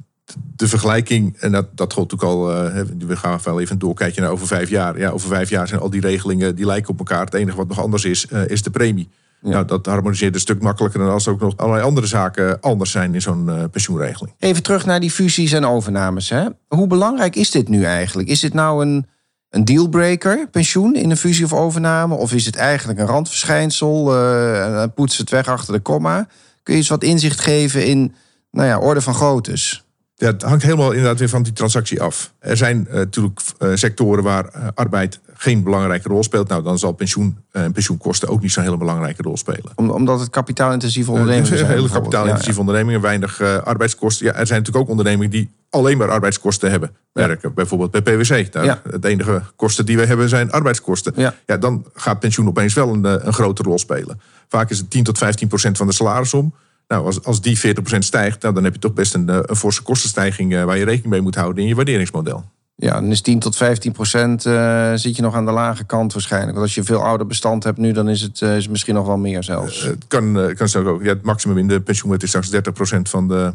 De 0.56 0.68
vergelijking, 0.68 1.38
en 1.40 1.52
dat, 1.52 1.78
dat 1.78 1.94
gold 1.94 2.14
ook 2.14 2.24
al, 2.24 2.52
uh, 2.52 2.82
we 2.98 3.16
gaan 3.16 3.40
wel 3.44 3.60
even 3.60 3.74
een 3.74 3.80
doorkijkje 3.80 4.22
naar 4.22 4.30
over 4.30 4.48
vijf 4.48 4.70
jaar. 4.70 5.00
Ja, 5.00 5.10
over 5.10 5.30
vijf 5.30 5.50
jaar 5.50 5.68
zijn 5.68 5.80
al 5.80 5.90
die 5.90 6.02
regelingen 6.02 6.56
die 6.56 6.66
lijken 6.66 6.90
op 6.90 7.00
elkaar. 7.00 7.26
Het 7.26 7.34
enige 7.34 7.58
wat 7.58 7.68
nog 7.68 7.80
anders 7.80 8.06
is, 8.06 8.26
is 8.26 8.64
de 8.64 8.70
premie. 8.70 9.10
Ja. 9.42 9.50
Nou, 9.50 9.66
dat 9.66 9.86
harmoniseert 9.86 10.34
een 10.34 10.40
stuk 10.40 10.62
makkelijker 10.62 11.00
dan 11.00 11.10
als 11.10 11.26
er 11.26 11.32
ook 11.32 11.40
nog 11.40 11.58
allerlei 11.58 11.86
andere 11.86 12.08
zaken 12.08 12.60
anders 12.60 12.92
zijn 12.92 13.14
in 13.14 13.22
zo'n 13.22 13.46
uh, 13.48 13.64
pensioenregeling. 13.72 14.36
Even 14.40 14.64
terug 14.64 14.86
naar 14.86 15.00
die 15.00 15.12
fusies 15.12 15.52
en 15.52 15.66
overnames. 15.66 16.30
Hè? 16.30 16.46
Hoe 16.68 16.88
belangrijk 16.88 17.36
is 17.36 17.52
dit 17.52 17.68
nu 17.68 17.84
eigenlijk? 17.84 18.30
Is 18.30 18.40
dit 18.40 18.54
nou 18.54 18.86
een 18.86 19.06
een 19.52 19.66
dealbreaker, 19.66 20.48
pensioen 20.52 20.96
in 20.96 21.10
een 21.10 21.18
fusie 21.18 21.46
of 21.46 21.54
overname? 21.54 22.16
Of 22.16 22.34
is 22.34 22.46
het 22.46 22.56
eigenlijk 22.56 23.00
een 23.00 23.06
randverschijnsel? 23.06 24.16
Uh, 24.16 24.84
poetst 24.96 25.18
het 25.18 25.30
weg 25.30 25.48
achter 25.48 25.74
de 25.74 25.80
komma? 25.80 26.28
Kun 26.64 26.74
je 26.74 26.80
eens 26.80 26.90
wat 26.90 27.04
inzicht 27.04 27.40
geven 27.40 27.86
in 27.86 28.14
nou 28.52 28.68
ja, 28.68 28.80
orde 28.80 29.02
van 29.02 29.14
groottes? 29.14 29.86
Ja, 30.22 30.28
het 30.28 30.42
hangt 30.42 30.64
helemaal 30.64 30.92
inderdaad 30.92 31.20
weer 31.20 31.30
van 31.30 31.44
die 31.44 31.54
transactie 31.54 32.02
af. 32.02 32.34
Er 32.40 32.58
zijn 32.58 32.88
uh, 32.90 32.94
natuurlijk 32.94 33.40
uh, 33.60 33.70
sectoren 33.74 34.24
waar 34.24 34.46
uh, 34.56 34.68
arbeid 34.74 35.20
geen 35.34 35.64
belangrijke 35.64 36.08
rol 36.08 36.24
speelt. 36.24 36.48
Nou, 36.48 36.64
dan 36.64 36.80
zal 36.80 36.92
pensioen 36.92 37.38
en 37.52 37.72
pensioenkosten 37.72 38.30
ook 38.30 38.42
niet 38.42 38.52
zo'n 38.52 38.64
hele 38.64 38.78
belangrijke 38.78 39.22
rol 39.22 39.38
spelen. 39.38 39.72
Om, 39.76 39.90
omdat 39.90 40.20
het 40.20 40.30
kapitaalintensieve 40.30 41.12
ondernemingen 41.12 41.58
zijn. 41.58 41.72
Hele 41.72 41.90
kapitaalintensieve 41.90 42.50
ja, 42.50 42.54
ja. 42.54 42.60
ondernemingen, 42.60 43.02
weinig 43.02 43.42
arbeidskosten. 43.42 44.26
Ja, 44.26 44.32
er 44.32 44.48
zijn 44.48 44.60
natuurlijk 44.60 44.86
ook 44.86 44.90
ondernemingen 44.90 45.32
die 45.32 45.50
alleen 45.70 45.98
maar 45.98 46.10
arbeidskosten 46.10 46.70
hebben. 46.70 46.92
Werken 47.14 47.50
ja. 47.50 47.50
bijvoorbeeld 47.50 47.92
bij 47.92 48.02
PwC. 48.02 48.52
Daar, 48.52 48.66
ja. 48.66 48.82
Het 48.90 49.06
enige 49.06 49.42
kosten 49.56 49.86
die 49.86 49.98
we 49.98 50.06
hebben 50.06 50.30
zijn 50.30 50.52
arbeidskosten. 50.52 51.14
Ja. 51.16 51.34
ja 51.46 51.58
dan 51.58 51.86
gaat 51.94 52.20
pensioen 52.20 52.48
opeens 52.48 52.74
wel 52.74 52.94
een, 52.94 53.04
een 53.28 53.34
grote 53.34 53.64
rol 53.64 53.80
spelen. 53.80 54.22
Vaak 54.48 54.70
is 54.70 54.78
het 54.78 54.90
10 54.90 55.04
tot 55.04 55.18
15 55.18 55.48
procent 55.48 55.78
van 55.78 55.88
de 55.88 55.94
salarisom. 55.94 56.54
Nou, 56.92 57.06
als, 57.06 57.24
als 57.24 57.42
die 57.42 57.58
40% 57.58 57.62
stijgt, 57.98 58.42
nou, 58.42 58.54
dan 58.54 58.64
heb 58.64 58.74
je 58.74 58.80
toch 58.80 58.94
best 58.94 59.14
een, 59.14 59.28
een 59.50 59.56
forse 59.56 59.82
kostenstijging 59.82 60.54
uh, 60.54 60.64
waar 60.64 60.78
je 60.78 60.86
rekening 60.86 61.10
mee 61.10 61.22
moet 61.22 61.36
houden 61.36 61.64
in 61.64 61.70
je 61.70 61.76
waarderingsmodel. 61.76 62.44
Ja, 62.76 62.94
dan 62.94 63.12
is 63.12 63.22
10 63.22 63.40
tot 63.40 63.56
15 63.56 63.92
procent 63.92 64.46
uh, 64.46 64.92
zit 64.96 65.16
je 65.16 65.22
nog 65.22 65.36
aan 65.36 65.46
de 65.46 65.52
lage 65.52 65.84
kant 65.84 66.14
waarschijnlijk. 66.14 66.52
Want 66.52 66.66
als 66.66 66.74
je 66.74 66.80
een 66.80 66.88
veel 66.88 67.04
ouder 67.04 67.28
bestand 67.28 67.64
hebt 67.64 67.78
nu, 67.78 67.92
dan 67.92 68.10
is 68.10 68.22
het, 68.22 68.42
uh, 68.42 68.56
is 68.56 68.68
misschien 68.68 68.96
nog 68.96 69.06
wel 69.06 69.18
meer 69.18 69.44
zelfs. 69.44 69.82
het 69.82 70.08
kan, 70.08 70.54
kan 70.56 70.70
zo 70.70 70.84
ook. 70.84 71.04
Ja, 71.04 71.10
het 71.10 71.22
maximum 71.22 71.58
in 71.58 71.68
de 71.68 71.82
pensioenwet 71.82 72.24
is 72.24 72.28
straks 72.30 72.50
30 72.50 72.74
procent 72.74 73.10
van 73.10 73.28
de 73.28 73.54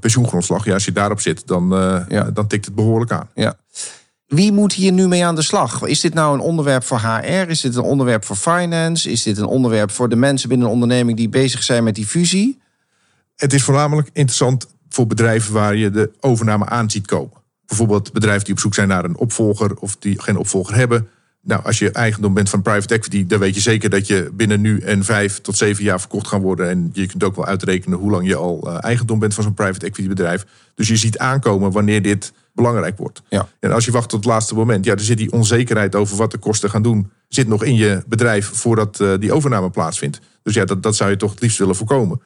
pensioengrondslag. 0.00 0.64
Ja, 0.64 0.74
als 0.74 0.84
je 0.84 0.92
daarop 0.92 1.20
zit, 1.20 1.46
dan, 1.46 1.68
ja. 2.08 2.30
dan 2.30 2.46
tikt 2.46 2.64
het 2.64 2.74
behoorlijk 2.74 3.12
aan. 3.12 3.28
Ja. 3.34 3.56
Wie 4.26 4.52
moet 4.52 4.72
hier 4.72 4.92
nu 4.92 5.08
mee 5.08 5.24
aan 5.26 5.34
de 5.34 5.42
slag? 5.42 5.82
Is 5.82 6.00
dit 6.00 6.14
nou 6.14 6.34
een 6.34 6.40
onderwerp 6.40 6.84
voor 6.84 6.98
HR? 6.98 7.48
Is 7.48 7.60
dit 7.60 7.76
een 7.76 7.82
onderwerp 7.82 8.24
voor 8.24 8.36
finance? 8.36 9.10
Is 9.10 9.22
dit 9.22 9.38
een 9.38 9.46
onderwerp 9.46 9.90
voor 9.90 10.08
de 10.08 10.16
mensen 10.16 10.48
binnen 10.48 10.66
een 10.66 10.72
onderneming 10.72 11.16
die 11.16 11.28
bezig 11.28 11.62
zijn 11.62 11.84
met 11.84 11.94
die 11.94 12.06
fusie? 12.06 12.62
Het 13.36 13.52
is 13.52 13.62
voornamelijk 13.62 14.08
interessant 14.12 14.66
voor 14.88 15.06
bedrijven 15.06 15.52
waar 15.52 15.76
je 15.76 15.90
de 15.90 16.10
overname 16.20 16.66
aan 16.66 16.90
ziet 16.90 17.06
komen. 17.06 17.42
Bijvoorbeeld 17.66 18.12
bedrijven 18.12 18.44
die 18.44 18.54
op 18.54 18.60
zoek 18.60 18.74
zijn 18.74 18.88
naar 18.88 19.04
een 19.04 19.16
opvolger 19.16 19.76
of 19.76 19.96
die 19.96 20.20
geen 20.22 20.36
opvolger 20.36 20.74
hebben. 20.74 21.08
Nou, 21.42 21.64
als 21.64 21.78
je 21.78 21.90
eigendom 21.90 22.34
bent 22.34 22.48
van 22.48 22.62
private 22.62 22.94
equity, 22.94 23.26
dan 23.26 23.38
weet 23.38 23.54
je 23.54 23.60
zeker 23.60 23.90
dat 23.90 24.06
je 24.06 24.30
binnen 24.32 24.60
nu 24.60 24.80
en 24.80 25.04
vijf 25.04 25.40
tot 25.40 25.56
zeven 25.56 25.84
jaar 25.84 26.00
verkocht 26.00 26.26
gaan 26.26 26.40
worden. 26.40 26.68
En 26.68 26.90
je 26.92 27.06
kunt 27.06 27.24
ook 27.24 27.36
wel 27.36 27.46
uitrekenen 27.46 27.98
hoe 27.98 28.10
lang 28.10 28.26
je 28.26 28.36
al 28.36 28.80
eigendom 28.80 29.18
bent 29.18 29.34
van 29.34 29.44
zo'n 29.44 29.54
private 29.54 29.86
equity 29.86 30.08
bedrijf. 30.08 30.46
Dus 30.74 30.88
je 30.88 30.96
ziet 30.96 31.18
aankomen 31.18 31.72
wanneer 31.72 32.02
dit 32.02 32.32
belangrijk 32.52 32.98
wordt. 32.98 33.22
Ja. 33.28 33.48
En 33.60 33.72
als 33.72 33.84
je 33.84 33.90
wacht 33.90 34.08
tot 34.08 34.24
het 34.24 34.28
laatste 34.28 34.54
moment, 34.54 34.84
ja, 34.84 34.94
dan 34.94 35.04
zit 35.04 35.18
die 35.18 35.32
onzekerheid 35.32 35.94
over 35.94 36.16
wat 36.16 36.30
de 36.30 36.38
kosten 36.38 36.70
gaan 36.70 36.82
doen, 36.82 37.10
zit 37.28 37.48
nog 37.48 37.64
in 37.64 37.74
je 37.74 38.02
bedrijf 38.06 38.46
voordat 38.46 39.00
uh, 39.00 39.12
die 39.18 39.32
overname 39.32 39.70
plaatsvindt. 39.70 40.20
Dus 40.42 40.54
ja, 40.54 40.64
dat, 40.64 40.82
dat 40.82 40.96
zou 40.96 41.10
je 41.10 41.16
toch 41.16 41.30
het 41.30 41.40
liefst 41.40 41.58
willen 41.58 41.76
voorkomen. 41.76 42.20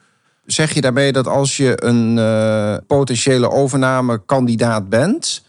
Zeg 0.51 0.73
je 0.73 0.81
daarbij 0.81 1.11
dat 1.11 1.27
als 1.27 1.57
je 1.57 1.83
een 1.83 2.17
uh, 2.17 2.75
potentiële 2.87 3.49
overnamekandidaat 3.51 4.89
bent, 4.89 5.43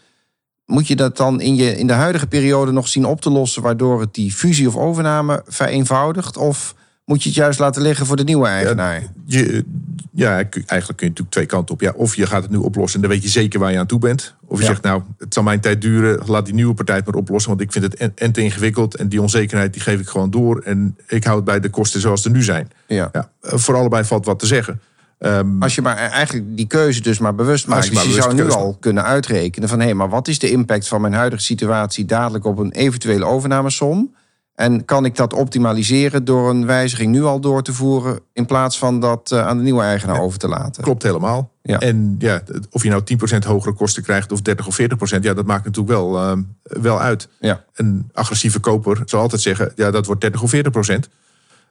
moet 0.65 0.87
je 0.87 0.95
dat 0.95 1.17
dan 1.17 1.41
in, 1.41 1.55
je, 1.55 1.77
in 1.77 1.87
de 1.87 1.93
huidige 1.93 2.27
periode 2.27 2.71
nog 2.71 2.87
zien 2.87 3.05
op 3.05 3.21
te 3.21 3.29
lossen, 3.29 3.61
waardoor 3.61 3.99
het 4.01 4.13
die 4.13 4.31
fusie 4.31 4.67
of 4.67 4.75
overname 4.75 5.43
vereenvoudigt? 5.47 6.37
Of 6.37 6.75
moet 7.05 7.23
je 7.23 7.29
het 7.29 7.37
juist 7.37 7.59
laten 7.59 7.81
liggen 7.81 8.05
voor 8.05 8.15
de 8.15 8.23
nieuwe 8.23 8.47
eigenaar? 8.47 9.01
Ja, 9.01 9.07
je, 9.25 9.65
ja 10.11 10.29
eigenlijk 10.35 10.69
kun 10.69 10.95
je 10.97 11.05
natuurlijk 11.05 11.29
twee 11.29 11.45
kanten 11.45 11.73
op. 11.75 11.81
Ja, 11.81 11.91
of 11.95 12.15
je 12.15 12.25
gaat 12.25 12.41
het 12.41 12.51
nu 12.51 12.57
oplossen 12.57 13.01
en 13.01 13.07
dan 13.07 13.15
weet 13.15 13.23
je 13.23 13.29
zeker 13.29 13.59
waar 13.59 13.71
je 13.71 13.79
aan 13.79 13.85
toe 13.87 13.99
bent. 13.99 14.35
Of 14.45 14.57
je 14.57 14.63
Ja. 14.63 14.69
zegt, 14.69 14.83
nou, 14.83 15.01
het 15.17 15.33
zal 15.33 15.43
mijn 15.43 15.59
tijd 15.59 15.81
duren. 15.81 16.19
Laat 16.25 16.45
die 16.45 16.53
nieuwe 16.53 16.73
partij 16.73 16.95
het 16.95 17.05
maar 17.05 17.15
oplossen. 17.15 17.49
Want 17.49 17.61
ik 17.61 17.71
vind 17.71 17.83
het 17.83 17.95
en, 17.95 18.11
en 18.15 18.31
te 18.31 18.41
ingewikkeld. 18.41 18.95
En 18.95 19.09
die 19.09 19.21
onzekerheid 19.21 19.73
die 19.73 19.81
geef 19.81 19.99
ik 19.99 20.07
gewoon 20.07 20.29
door. 20.29 20.59
En 20.59 20.97
ik 21.07 21.23
hou 21.23 21.35
het 21.35 21.45
bij 21.45 21.59
de 21.59 21.69
kosten 21.69 22.01
zoals 22.01 22.21
ze 22.21 22.29
nu 22.29 22.43
zijn. 22.43 22.69
Ja. 22.87 23.09
Ja, 23.13 23.31
voor 23.41 23.75
allebei 23.75 24.03
valt 24.03 24.25
wat 24.25 24.39
te 24.39 24.45
zeggen. 24.45 24.81
Ehm, 25.21 25.61
Als 25.61 25.75
je 25.75 25.81
maar 25.81 25.95
eigenlijk 25.95 26.57
die 26.57 26.67
keuze 26.67 27.01
dus 27.01 27.19
maar 27.19 27.35
bewust 27.35 27.67
maakt. 27.67 27.85
Je 27.85 27.91
Dus 27.91 28.03
je 28.03 28.11
zou 28.11 28.33
nu 28.33 28.51
al 28.51 28.77
kunnen 28.79 29.03
uitrekenen 29.03 29.69
van... 29.69 29.79
hé, 29.79 29.93
maar 29.93 30.09
wat 30.09 30.27
is 30.27 30.39
de 30.39 30.51
impact 30.51 30.87
van 30.87 31.01
mijn 31.01 31.13
huidige 31.13 31.41
situatie... 31.41 32.05
dadelijk 32.05 32.45
op 32.45 32.57
een 32.57 32.71
eventuele 32.71 33.25
overnamesom? 33.25 34.15
En 34.55 34.85
kan 34.85 35.05
ik 35.05 35.15
dat 35.15 35.33
optimaliseren 35.33 36.25
door 36.25 36.49
een 36.49 36.65
wijziging 36.65 37.11
nu 37.11 37.23
al 37.23 37.39
door 37.39 37.63
te 37.63 37.73
voeren... 37.73 38.19
in 38.33 38.45
plaats 38.45 38.77
van 38.77 38.99
dat 38.99 39.31
eh, 39.31 39.47
aan 39.47 39.57
de 39.57 39.63
nieuwe 39.63 39.81
eigenaar 39.81 40.21
over 40.21 40.39
te 40.39 40.47
laten? 40.47 40.83
Klopt 40.83 41.03
helemaal. 41.03 41.51
Ja. 41.61 41.79
En 41.79 42.15
ja, 42.19 42.41
of 42.71 42.83
je 42.83 42.89
nou 42.89 43.03
10% 43.35 43.47
hogere 43.47 43.73
kosten 43.73 44.03
krijgt 44.03 44.31
of 44.31 44.41
30 44.41 44.67
of 44.67 44.79
40%, 44.81 44.85
ja, 45.21 45.33
dat 45.33 45.45
maakt 45.45 45.65
natuurlijk 45.65 45.93
wel, 45.93 46.17
ehm, 46.17 46.41
wel 46.63 47.01
uit. 47.01 47.27
Ja. 47.39 47.63
Een 47.73 48.09
agressieve 48.13 48.59
koper 48.59 49.01
zal 49.05 49.21
altijd 49.21 49.41
zeggen, 49.41 49.71
ja, 49.75 49.91
dat 49.91 50.05
wordt 50.05 50.21
30 50.21 50.41
of 50.41 50.49
40%. 50.49 51.09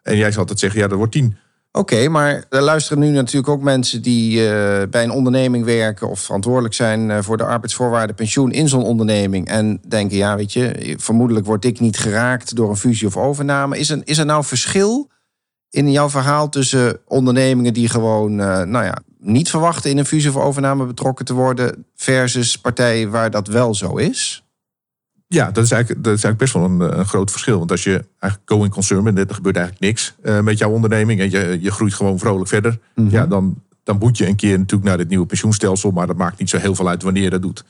En 0.03 0.17
jij 0.17 0.31
zal 0.31 0.41
altijd 0.41 0.59
zeggen, 0.59 0.81
ja, 0.81 0.89
dat 0.89 0.99
wordt 0.99 1.13
10. 1.13 1.37
Oké, 1.73 2.09
maar 2.09 2.45
er 2.49 2.63
luisteren 2.63 3.03
nu 3.03 3.11
natuurlijk 3.11 3.53
ook 3.53 3.63
mensen 3.63 4.03
die 4.03 4.49
eh, 4.49 4.89
bij 4.89 5.03
een 5.05 5.11
onderneming 5.11 5.65
werken 5.65 6.09
of 6.09 6.21
verantwoordelijk 6.21 6.75
zijn 6.75 7.11
eh, 7.11 7.19
voor 7.21 7.37
de 7.37 7.45
arbeidsvoorwaarden 7.45 8.17
pensioen 8.17 8.53
in 8.53 8.69
zo'n 8.69 8.85
onderneming. 8.85 9.49
En 9.49 9.81
denken, 9.89 10.17
ja, 10.17 10.37
weet 10.37 10.53
je, 10.53 10.95
vermoedelijk 10.99 11.47
word 11.47 11.65
ik 11.65 11.81
niet 11.81 11.99
geraakt 11.99 12.57
door 12.57 12.71
een 12.71 12.77
fusie 12.77 13.07
of 13.07 13.17
overname. 13.17 13.79
Is 13.79 13.91
er, 13.91 14.01
is 14.05 14.19
er 14.19 14.27
nou 14.27 14.45
verschil 14.45 15.11
in 15.71 15.91
jouw 15.91 16.11
verhaal 16.11 16.49
tussen 16.49 16.99
ondernemingen 17.07 17.73
die 17.73 17.89
gewoon, 17.89 18.41
eh, 18.41 18.63
nou 18.63 18.85
ja, 18.85 18.99
niet 19.19 19.51
verwachten 19.51 19.91
in 19.91 19.99
een 19.99 20.07
fusie 20.07 20.31
of 20.31 20.37
overname 20.37 20.87
betrokken 20.87 21.25
te 21.25 21.35
worden, 21.35 21.87
versus 21.95 22.57
partijen 22.57 23.11
waar 23.11 23.31
dat 23.31 23.47
wel 23.47 23.75
zo 23.75 23.97
is? 23.97 24.45
Ja, 25.33 25.51
dat 25.51 25.65
is 25.65 25.71
eigenlijk, 25.71 26.05
dat 26.05 26.17
is 26.17 26.25
eigenlijk 26.25 26.39
best 26.53 26.53
wel 26.53 26.65
een, 26.89 26.99
een 26.99 27.07
groot 27.07 27.31
verschil. 27.31 27.59
Want 27.59 27.71
als 27.71 27.85
je 27.85 28.05
eigenlijk 28.19 28.43
going 28.53 28.73
concern 28.73 29.05
bent, 29.05 29.19
er 29.19 29.35
gebeurt 29.35 29.57
eigenlijk 29.57 29.85
niks 29.87 30.15
eh, 30.23 30.41
met 30.41 30.59
jouw 30.59 30.71
onderneming 30.71 31.21
en 31.21 31.31
je, 31.31 31.59
je 31.61 31.71
groeit 31.71 31.95
gewoon 31.95 32.19
vrolijk 32.19 32.49
verder. 32.49 32.79
Ja, 32.95 33.27
dan, 33.27 33.63
dan 33.85 33.99
moet 33.99 34.19
je 34.19 34.27
een 34.27 34.37
keer 34.37 34.59
natuurlijk 34.59 34.89
naar 34.89 34.97
dit 34.99 35.09
nieuwe 35.09 35.27
pensioenstelsel, 35.27 35.91
maar 35.91 36.07
dat 36.07 36.17
maakt 36.17 36.39
niet 36.39 36.51
zo 36.51 36.59
heel 36.59 36.75
veel 36.75 36.89
uit 36.89 37.03
wanneer 37.03 37.23
je 37.23 37.31
dat 37.31 37.43
doet. 37.43 37.65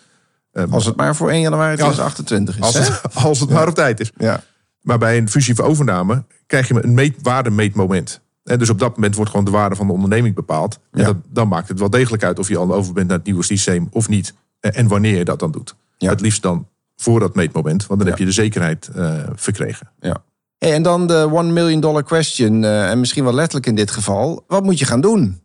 Ehm, 0.53 0.73
Als 0.73 0.85
het 0.85 0.97
maar 0.97 1.17
voor 1.17 1.31
1 1.31 1.41
januari 1.41 1.77
2028 1.77 2.57
is. 2.57 2.63
als 2.63 2.75
het, 2.89 3.15
als 3.25 3.41
het 3.41 3.51
maar 3.51 3.69
op 3.69 3.75
tijd 3.75 4.01
is. 4.01 4.11
Ja. 4.17 4.43
Maar 4.81 4.99
bij 4.99 5.19
een 5.19 5.29
fusie 5.31 5.53
of 5.53 5.61
overname 5.61 6.25
krijg 6.47 6.69
je 6.69 6.85
een 6.85 6.95
meet, 6.95 7.17
waardemeetmoment. 7.23 8.21
En 8.45 8.59
dus 8.59 8.71
op 8.71 8.79
dat 8.79 8.95
moment 8.95 9.15
wordt 9.15 9.31
gewoon 9.31 9.45
de 9.45 9.51
waarde 9.51 9.77
van 9.77 9.87
de 9.87 9.93
onderneming 9.93 10.35
bepaald. 10.35 10.79
En 10.93 11.01
Ja. 11.01 11.05
dat, 11.07 11.17
dan 11.29 11.49
maakt 11.49 11.69
het 11.69 11.79
wel 11.79 11.91
degelijk 11.91 12.25
uit 12.25 12.39
of 12.39 12.49
je 12.49 12.57
al 12.57 12.75
over 12.75 12.93
bent 12.93 13.09
naar 13.09 13.17
het 13.17 13.27
nieuwe 13.27 13.45
systeem 13.45 13.89
of 13.91 14.09
niet. 14.09 14.35
En 14.61 14.75
en 14.75 14.89
wanneer 14.89 15.17
je 15.17 15.25
dat 15.25 15.39
dan 15.39 15.51
doet. 15.51 15.75
Ja. 15.99 16.11
Het 16.11 16.21
liefst 16.21 16.43
dan 16.43 16.67
voor 17.01 17.21
dat 17.21 17.35
meetmoment, 17.35 17.87
want 17.87 18.01
dan 18.01 18.09
Ja. 18.09 18.15
heb 18.15 18.19
je 18.19 18.25
de 18.35 18.41
zekerheid 18.43 18.89
eh, 18.95 19.15
verkregen. 19.35 19.91
Ja. 20.01 20.23
Hey, 20.59 20.73
en 20.73 20.83
dan 20.83 21.07
de 21.07 21.29
one 21.33 21.53
million 21.53 21.81
dollar 21.81 22.03
question, 22.05 22.65
eh, 22.65 22.91
en 22.91 23.01
misschien 23.01 23.25
wel 23.25 23.35
letterlijk 23.35 23.67
in 23.67 23.75
dit 23.75 23.91
geval. 23.91 24.45
Wat 24.47 24.63
moet 24.63 24.79
je 24.79 24.85
gaan 24.85 25.01
doen? 25.01 25.41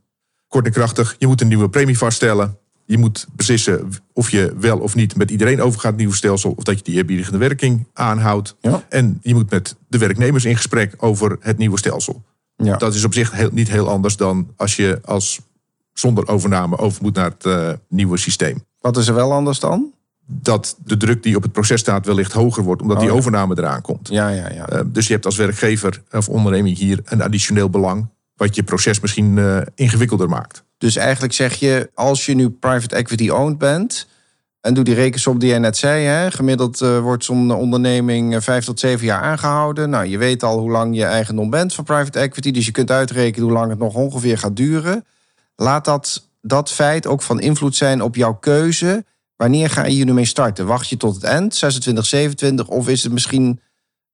Kort 0.47 0.65
en 0.65 0.71
krachtig, 0.71 1.15
je 1.17 1.27
moet 1.27 1.41
een 1.41 1.47
nieuwe 1.47 1.69
premie 1.69 1.97
vaststellen. 1.97 2.57
Je 2.85 2.97
moet 2.97 3.27
beslissen 3.35 3.89
of 4.13 4.29
je 4.29 4.53
wel 4.59 4.79
of 4.79 4.95
niet 4.95 5.15
met 5.15 5.31
iedereen 5.31 5.61
overgaat 5.61 5.91
het 5.91 5.97
nieuwe 5.99 6.15
stelsel. 6.15 6.53
Of 6.57 6.63
dat 6.63 6.77
je 6.77 6.83
die 6.83 6.95
eerbiedigende 6.95 7.37
werking 7.37 7.87
aanhoudt. 7.93 8.55
Ja. 8.61 8.83
En 8.89 9.19
je 9.21 9.33
moet 9.33 9.49
met 9.49 9.75
de 9.87 9.97
werknemers 9.97 10.45
in 10.45 10.55
gesprek 10.55 10.93
over 10.97 11.37
het 11.39 11.57
nieuwe 11.57 11.77
stelsel. 11.77 12.23
Ja. 12.55 12.77
Dat 12.77 12.93
is 12.93 13.03
op 13.03 13.13
zich 13.13 13.31
heel, 13.31 13.49
niet 13.51 13.69
heel 13.69 13.89
anders 13.89 14.17
dan 14.17 14.47
als 14.55 14.75
je 14.75 14.99
als 15.05 15.39
zonder 15.93 16.27
overname 16.27 16.77
over 16.77 17.01
moet 17.03 17.15
naar 17.15 17.29
het 17.31 17.45
eh, 17.45 17.71
nieuwe 17.89 18.17
systeem. 18.17 18.63
Wat 18.79 18.97
is 18.97 19.07
er 19.07 19.13
wel 19.15 19.31
anders 19.33 19.59
dan? 19.59 19.93
Dat 20.27 20.77
de 20.83 20.97
druk 20.97 21.23
die 21.23 21.35
op 21.35 21.43
het 21.43 21.51
proces 21.51 21.79
staat 21.79 22.05
wellicht 22.05 22.31
hoger 22.31 22.63
wordt, 22.63 22.81
omdat 22.81 22.97
die 22.97 23.07
Oh 23.07 23.13
ja. 23.13 23.19
overname 23.19 23.57
eraan 23.57 23.81
komt. 23.81 24.07
Ja, 24.07 24.29
ja, 24.29 24.51
ja. 24.51 24.67
Eh, 24.67 24.81
dus 24.85 25.07
je 25.07 25.13
hebt 25.13 25.25
als 25.25 25.35
werkgever 25.35 26.01
of 26.11 26.29
onderneming 26.29 26.77
hier 26.77 26.99
een 27.03 27.21
additioneel 27.21 27.69
belang, 27.69 28.07
wat 28.35 28.55
je 28.55 28.63
proces 28.63 28.99
misschien 28.99 29.37
eh, 29.37 29.57
ingewikkelder 29.75 30.29
maakt. 30.29 30.63
Dus 30.77 30.95
eigenlijk 30.95 31.33
zeg 31.33 31.53
je, 31.53 31.89
als 31.93 32.25
je 32.25 32.33
nu 32.33 32.49
private 32.49 32.95
equity 32.95 33.29
owned 33.29 33.57
bent... 33.57 34.07
en 34.61 34.73
doe 34.73 34.83
die 34.83 34.93
rekensom 34.93 35.39
die 35.39 35.49
jij 35.49 35.59
net 35.59 35.77
zei... 35.77 36.03
Hè, 36.03 36.31
gemiddeld 36.31 36.81
eh, 36.81 36.99
wordt 36.99 37.23
zo'n 37.23 37.51
onderneming 37.51 38.43
vijf 38.43 38.65
tot 38.65 38.79
zeven 38.79 39.05
jaar 39.05 39.21
aangehouden. 39.21 39.89
Nou, 39.89 40.05
je 40.05 40.17
weet 40.17 40.43
al 40.43 40.59
hoe 40.59 40.71
lang 40.71 40.95
je 40.95 41.05
eigendom 41.05 41.49
bent 41.49 41.73
van 41.73 41.83
private 41.83 42.19
equity... 42.19 42.51
dus 42.51 42.65
je 42.65 42.71
kunt 42.71 42.91
uitrekenen 42.91 43.47
hoe 43.47 43.57
lang 43.57 43.69
het 43.69 43.79
nog 43.79 43.93
ongeveer 43.93 44.37
gaat 44.37 44.55
duren. 44.55 45.05
Laat 45.55 45.85
dat, 45.85 46.29
dat 46.41 46.71
feit 46.71 47.07
ook 47.07 47.21
van 47.21 47.39
invloed 47.39 47.75
zijn 47.75 48.01
op 48.01 48.15
jouw 48.15 48.33
keuze... 48.33 49.05
Wanneer 49.35 49.69
ga 49.69 49.85
je 49.85 49.91
hier 49.91 50.05
nu 50.05 50.13
mee 50.13 50.25
starten? 50.25 50.65
Wacht 50.65 50.89
je 50.89 50.97
tot 50.97 51.15
het 51.15 51.23
eind, 51.23 51.55
26, 51.55 52.05
27? 52.05 52.67
Of 52.67 52.87
is 52.87 53.03
het 53.03 53.11
misschien 53.11 53.59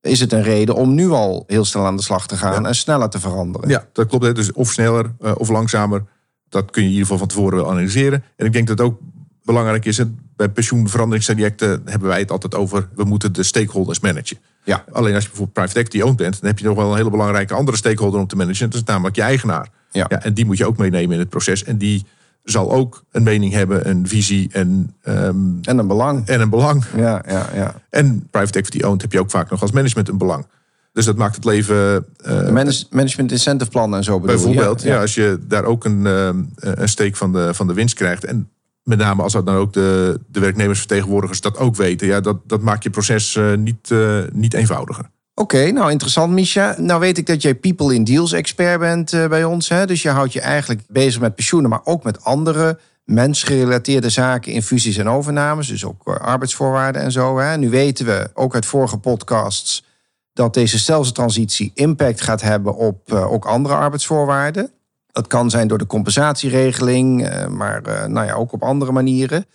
is 0.02 0.20
het 0.20 0.32
een 0.32 0.44
reden 0.44 0.76
om 0.76 0.94
nu 0.94 1.10
al 1.10 1.44
heel 1.48 1.66
snel 1.66 1.86
aan 1.86 1.96
de 1.96 2.04
slag 2.04 2.28
te 2.28 2.38
gaan... 2.38 2.66
en 2.66 2.76
sneller 2.76 3.10
te 3.10 3.20
veranderen? 3.20 3.70
Ja, 3.70 3.88
dat 3.94 4.08
klopt. 4.08 4.36
Dus 4.36 4.52
of 4.52 4.72
sneller 4.72 5.14
eh, 5.20 5.32
of 5.38 5.50
langzamer. 5.50 6.04
Dat 6.50 6.72
kun 6.72 6.82
je 6.82 6.88
in 6.88 6.94
ieder 6.94 7.08
geval 7.08 7.20
van 7.20 7.28
tevoren 7.28 7.58
wel 7.58 7.70
analyseren. 7.70 8.24
En 8.36 8.46
ik 8.46 8.54
denk 8.54 8.68
dat 8.68 8.78
het 8.78 8.88
ook 8.88 9.00
belangrijk 9.44 9.86
is. 9.86 10.02
Bij 10.36 10.50
pensioenveranderingstrajecten 10.50 11.82
hebben 11.86 12.08
wij 12.08 12.20
het 12.20 12.32
altijd 12.32 12.56
over. 12.56 12.90
We 12.96 13.04
moeten 13.04 13.34
de 13.34 13.44
stakeholders 13.44 14.00
managen. 14.00 14.38
Ja. 14.64 14.86
Alleen 14.92 15.14
als 15.14 15.24
je 15.24 15.30
bijvoorbeeld 15.30 15.54
private 15.54 15.80
equity 15.80 16.02
owned 16.02 16.18
bent, 16.18 16.40
dan 16.40 16.50
heb 16.50 16.60
je 16.60 16.66
nog 16.66 16.76
wel 16.76 16.92
een 16.92 16.98
hele 16.98 17.10
belangrijke 17.10 17.54
andere 17.54 17.78
stakeholder 17.78 18.20
om 18.20 18.28
te 18.28 18.36
managen. 18.36 18.70
Dat 18.70 18.82
is 18.82 18.88
namelijk 18.88 19.16
je 19.16 19.22
eigenaar. 19.22 19.70
Ja. 19.92 20.08
en 20.08 20.34
die 20.34 20.46
moet 20.46 20.58
je 20.58 20.66
ook 20.66 20.78
meenemen 20.78 21.14
in 21.14 21.20
het 21.20 21.30
proces. 21.30 21.64
En 21.64 21.78
die 21.78 22.06
zal 22.44 22.72
ook 22.72 23.04
een 23.12 23.24
mening 23.24 23.54
hebben, 23.54 23.90
een 23.90 24.08
visie 24.08 24.50
en, 24.52 24.96
ehm, 25.02 25.38
En 25.62 25.78
een 25.78 25.88
belang. 25.88 26.28
en 26.28 26.42
een 26.42 26.50
belang. 26.50 26.86
Ja, 26.96 27.24
ja, 27.28 27.50
ja. 27.54 27.82
En 27.90 28.28
private 28.32 28.60
equity 28.60 28.84
owned 28.86 29.02
heb 29.02 29.12
je 29.12 29.20
ook 29.20 29.30
vaak 29.30 29.50
nog 29.50 29.62
als 29.62 29.72
management 29.72 30.10
een 30.10 30.18
belang. 30.18 30.46
Dus 30.94 31.06
dat 31.06 31.16
maakt 31.18 31.36
het 31.36 31.46
leven 31.46 32.06
eh, 32.24 32.50
Manage- 32.50 32.86
management 32.90 33.32
incentive 33.32 33.72
plannen 33.72 33.98
en 33.98 34.04
zo 34.04 34.20
bedoel 34.20 34.36
je? 34.38 34.44
Bijvoorbeeld, 34.44 34.82
ja, 34.82 35.02
als 35.02 35.16
je 35.16 35.40
daar 35.48 35.64
ook 35.64 35.86
een, 35.86 36.06
ehm, 36.06 36.42
een 36.56 36.90
steek 36.90 37.16
van 37.16 37.32
de, 37.32 37.54
van 37.54 37.68
de 37.68 37.74
winst 37.74 37.96
krijgt. 37.96 38.26
En 38.26 38.50
met 38.84 38.98
name 38.98 39.22
als 39.22 39.34
dat 39.34 39.46
dan 39.46 39.56
ook 39.56 39.74
de, 39.74 40.20
de 40.28 40.40
werknemersvertegenwoordigers 40.40 41.42
dat 41.42 41.58
ook 41.58 41.76
weten. 41.76 42.08
Ja, 42.08 42.22
dat, 42.22 42.38
dat 42.48 42.62
maakt 42.62 42.84
je 42.84 42.90
proces 42.90 43.36
eh, 43.36 43.56
niet, 43.56 43.92
eh, 43.92 44.18
niet 44.32 44.54
eenvoudiger. 44.54 45.10
Oké, 45.36 45.72
nou 45.72 45.92
interessant, 45.92 46.32
Misha. 46.34 46.76
Nou 46.78 47.00
weet 47.00 47.18
ik 47.18 47.26
dat 47.26 47.42
jij 47.42 47.56
people 47.56 47.96
in 47.96 48.04
deals 48.04 48.32
expert 48.32 48.80
bent 48.80 49.14
eh, 49.14 49.28
bij 49.28 49.44
ons. 49.44 49.70
Hè? 49.70 49.86
Dus 49.86 50.02
je 50.02 50.10
houdt 50.10 50.34
je 50.34 50.42
eigenlijk 50.42 50.82
bezig 50.88 51.22
met 51.22 51.36
pensioenen, 51.36 51.70
maar 51.70 51.82
ook 51.84 52.04
met 52.04 52.24
andere 52.24 52.80
mensgerelateerde 53.04 54.10
zaken 54.10 54.52
in 54.52 54.64
fusies 54.64 54.98
en 54.98 55.10
overnames. 55.10 55.68
Dus 55.68 55.86
ook 55.86 56.08
eh, 56.08 56.16
arbeidsvoorwaarden 56.16 57.02
en 57.02 57.12
zo. 57.12 57.38
Hè? 57.38 57.58
Nu 57.58 57.70
weten 57.70 58.06
we, 58.06 58.30
ook 58.34 58.54
uit 58.54 58.66
vorige 58.66 58.98
podcasts, 58.98 59.86
dat 60.34 60.54
deze 60.54 60.80
stelseltransitie 60.80 61.72
impact 61.74 62.22
gaat 62.22 62.42
hebben 62.42 62.76
op 62.76 63.14
eh, 63.14 63.32
ook 63.32 63.46
andere 63.46 63.76
arbeidsvoorwaarden. 63.76 64.72
Dat 65.12 65.28
kan 65.28 65.50
zijn 65.50 65.68
door 65.68 65.78
de 65.78 65.86
compensatieregeling, 65.86 67.30
maar 67.50 67.82
nou 68.10 68.28
ja, 68.28 68.34
ook 68.34 68.54
op 68.54 68.64
andere 68.64 68.92
manieren. 68.92 69.46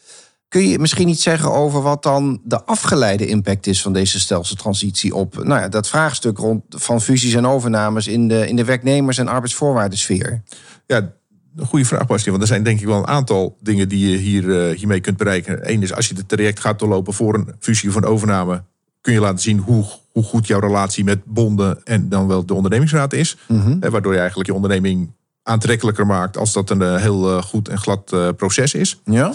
Kun 0.49 0.69
je 0.69 0.79
misschien 0.79 1.09
iets 1.09 1.23
zeggen 1.23 1.53
over 1.53 1.83
wat 1.83 2.03
dan 2.03 2.41
de 2.45 2.65
afgeleide 2.65 3.27
impact 3.27 3.67
is 3.67 3.83
van 3.83 3.93
deze 3.93 4.21
stelseltransitie 4.21 5.15
op 5.15 5.45
nou 5.45 5.61
ja, 5.61 5.69
dat 5.69 5.89
vraagstuk 5.89 6.39
rond 6.39 6.63
van 6.69 7.01
fusies 7.01 7.35
en 7.35 7.47
overnames 7.47 8.07
in 8.07 8.29
de, 8.29 8.49
in 8.49 8.57
de 8.57 8.65
werknemers- 8.65 9.19
en 9.19 9.29
arbeidsvoorwaardensfeer? 9.29 10.43
Ja, 10.87 11.13
een 11.57 11.67
goede 11.67 11.85
vraag, 11.85 12.07
Bastien. 12.07 12.31
Want 12.31 12.43
er 12.43 12.49
zijn 12.49 12.63
denk 12.63 12.81
ik 12.81 12.87
wel 12.87 12.99
een 12.99 13.07
aantal 13.07 13.57
dingen 13.61 13.89
die 13.89 14.11
je 14.11 14.17
hier, 14.17 14.69
eh, 14.69 14.77
hiermee 14.77 15.01
kunt 15.01 15.17
bereiken. 15.17 15.71
Eén 15.73 15.83
is 15.83 15.93
als 15.93 16.09
je 16.09 16.15
het 16.15 16.29
traject 16.29 16.61
gaat 16.61 16.79
doorlopen 16.79 17.13
voor 17.13 17.35
een 17.35 17.55
fusie 17.59 17.89
of 17.89 17.95
een 17.95 18.05
overname. 18.05 18.63
Kun 19.01 19.13
je 19.13 19.21
laten 19.21 19.39
zien 19.39 19.59
hoe, 19.59 19.85
hoe 20.13 20.23
goed 20.23 20.47
jouw 20.47 20.61
relatie 20.61 21.05
met 21.05 21.25
bonden 21.25 21.85
en 21.85 22.09
dan 22.09 22.27
wel 22.27 22.47
de 22.47 22.55
ondernemingsraad 22.55 23.13
is. 23.13 23.37
Eh, 23.81 23.91
waardoor 23.91 24.13
je 24.13 24.19
eigenlijk 24.19 24.49
je 24.49 24.55
onderneming 24.55 25.13
aantrekkelijker 25.43 26.07
maakt 26.07 26.37
als 26.37 26.53
dat 26.53 26.71
een 26.71 26.83
eh, 26.83 26.97
heel 26.97 27.43
goed 27.43 27.69
en 27.69 27.79
glad 27.79 28.37
proces 28.37 28.75
is. 28.75 29.01
Ja? 29.05 29.33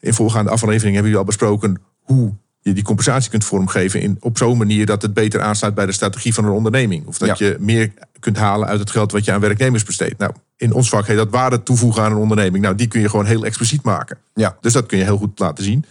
In 0.00 0.14
voorgaande 0.14 0.50
aflevering 0.50 0.82
hebben 0.94 1.02
jullie 1.02 1.18
al 1.18 1.24
besproken 1.24 1.80
hoe 2.00 2.34
je 2.60 2.72
die 2.72 2.84
compensatie 2.84 3.30
kunt 3.30 3.44
vormgeven 3.44 4.00
in, 4.00 4.16
op 4.20 4.38
zo'n 4.38 4.58
manier 4.58 4.86
dat 4.86 5.02
het 5.02 5.14
beter 5.14 5.40
aansluit 5.40 5.74
bij 5.74 5.86
de 5.86 5.92
strategie 5.92 6.34
van 6.34 6.44
een 6.44 6.50
onderneming. 6.50 7.06
Of 7.06 7.18
dat 7.18 7.38
Ja. 7.38 7.46
je 7.46 7.56
meer 7.60 7.92
kunt 8.20 8.36
halen 8.36 8.68
uit 8.68 8.80
het 8.80 8.90
geld 8.90 9.12
wat 9.12 9.24
je 9.24 9.32
aan 9.32 9.40
werknemers 9.40 9.84
besteedt. 9.84 10.18
Nou, 10.18 10.32
in 10.56 10.72
ons 10.72 10.88
vak 10.88 11.06
heet 11.06 11.16
dat 11.16 11.30
waarde 11.30 11.62
toevoegen 11.62 12.02
aan 12.02 12.12
een 12.12 12.18
onderneming. 12.18 12.62
Nou, 12.64 12.74
die 12.74 12.86
kun 12.86 13.00
je 13.00 13.08
gewoon 13.08 13.26
heel 13.26 13.44
expliciet 13.44 13.82
maken. 13.82 14.18
Ja. 14.34 14.56
Dus 14.60 14.72
dat 14.72 14.86
kun 14.86 14.98
je 14.98 15.04
heel 15.04 15.16
goed 15.16 15.38
laten 15.38 15.64
zien. 15.64 15.84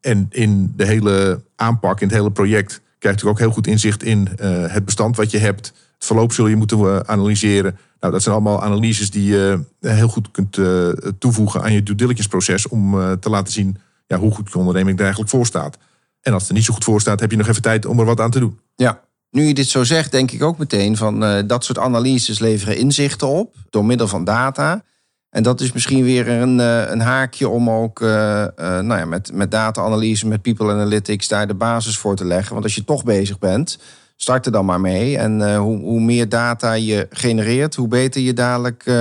En 0.00 0.26
in 0.30 0.72
de 0.76 0.86
hele 0.86 1.40
aanpak, 1.56 2.00
in 2.00 2.06
het 2.06 2.16
hele 2.16 2.30
project, 2.30 2.80
krijg 2.98 3.20
je 3.20 3.28
ook 3.28 3.38
heel 3.38 3.50
goed 3.50 3.66
inzicht 3.66 4.02
in 4.02 4.28
eh, 4.36 4.64
het 4.66 4.84
bestand 4.84 5.16
wat 5.16 5.30
je 5.30 5.38
hebt. 5.38 5.66
Het 5.66 6.06
verloop 6.06 6.32
zul 6.32 6.46
je 6.46 6.56
moeten 6.56 6.78
eh, 6.78 6.98
analyseren. 7.06 7.78
Nou, 8.00 8.12
dat 8.12 8.22
zijn 8.22 8.34
allemaal 8.34 8.62
analyses 8.62 9.10
die 9.10 9.24
je 9.24 9.64
eh, 9.80 9.94
heel 9.94 10.08
goed 10.08 10.30
kunt 10.30 10.58
eh, 10.58 10.88
toevoegen 11.18 11.62
aan 11.62 11.72
je 11.72 11.82
due 11.82 11.94
diligence 11.94 12.28
proces 12.28 12.68
om 12.68 13.00
eh, 13.00 13.12
te 13.12 13.30
laten 13.30 13.52
zien 13.52 13.78
ja, 14.06 14.18
hoe 14.18 14.30
goed 14.30 14.52
je 14.52 14.58
onderneming 14.58 14.96
er 14.96 15.02
eigenlijk 15.02 15.30
voor 15.30 15.46
staat. 15.46 15.78
En 16.20 16.32
als 16.32 16.42
het 16.42 16.50
er 16.50 16.56
niet 16.56 16.66
zo 16.66 16.72
goed 16.72 16.84
voor 16.84 17.00
staat, 17.00 17.20
heb 17.20 17.30
je 17.30 17.36
nog 17.36 17.48
even 17.48 17.62
tijd 17.62 17.86
om 17.86 17.98
er 17.98 18.04
wat 18.04 18.20
aan 18.20 18.30
te 18.30 18.38
doen. 18.38 18.58
Ja. 18.76 19.00
Nu 19.30 19.42
je 19.42 19.54
dit 19.54 19.68
zo 19.68 19.84
zegt, 19.84 20.10
denk 20.10 20.30
ik 20.30 20.42
ook 20.42 20.58
meteen 20.58 20.96
van 20.96 21.46
dat 21.46 21.64
soort 21.64 21.78
analyses 21.78 22.38
leveren 22.38 22.76
inzichten 22.76 23.28
op 23.28 23.54
door 23.70 23.84
middel 23.84 24.08
van 24.08 24.24
data. 24.24 24.82
En 25.28 25.42
dat 25.42 25.60
is 25.60 25.72
misschien 25.72 26.04
weer 26.04 26.28
een, 26.28 26.58
een 26.58 27.00
haakje 27.00 27.48
om 27.48 27.70
ook 27.70 28.00
nou 28.00 28.94
ja, 28.94 29.04
met, 29.04 29.32
met 29.32 29.50
data-analyse, 29.50 30.26
met 30.26 30.42
people 30.42 30.72
analytics, 30.72 31.28
daar 31.28 31.46
de 31.46 31.54
basis 31.54 31.96
voor 31.96 32.16
te 32.16 32.24
leggen. 32.24 32.52
Want 32.52 32.64
als 32.64 32.74
je 32.74 32.84
toch 32.84 33.04
bezig 33.04 33.38
bent, 33.38 33.78
start 34.22 34.46
er 34.46 34.52
dan 34.52 34.64
maar 34.64 34.80
mee. 34.80 35.18
En 35.18 35.52
eh, 35.52 35.58
hoe, 35.58 35.78
hoe 35.78 36.00
meer 36.00 36.28
data 36.28 36.72
je 36.72 37.06
genereert, 37.10 37.74
hoe 37.74 37.88
beter 37.88 38.20
je 38.20 38.32
dadelijk 38.32 38.82
eh, 38.86 38.94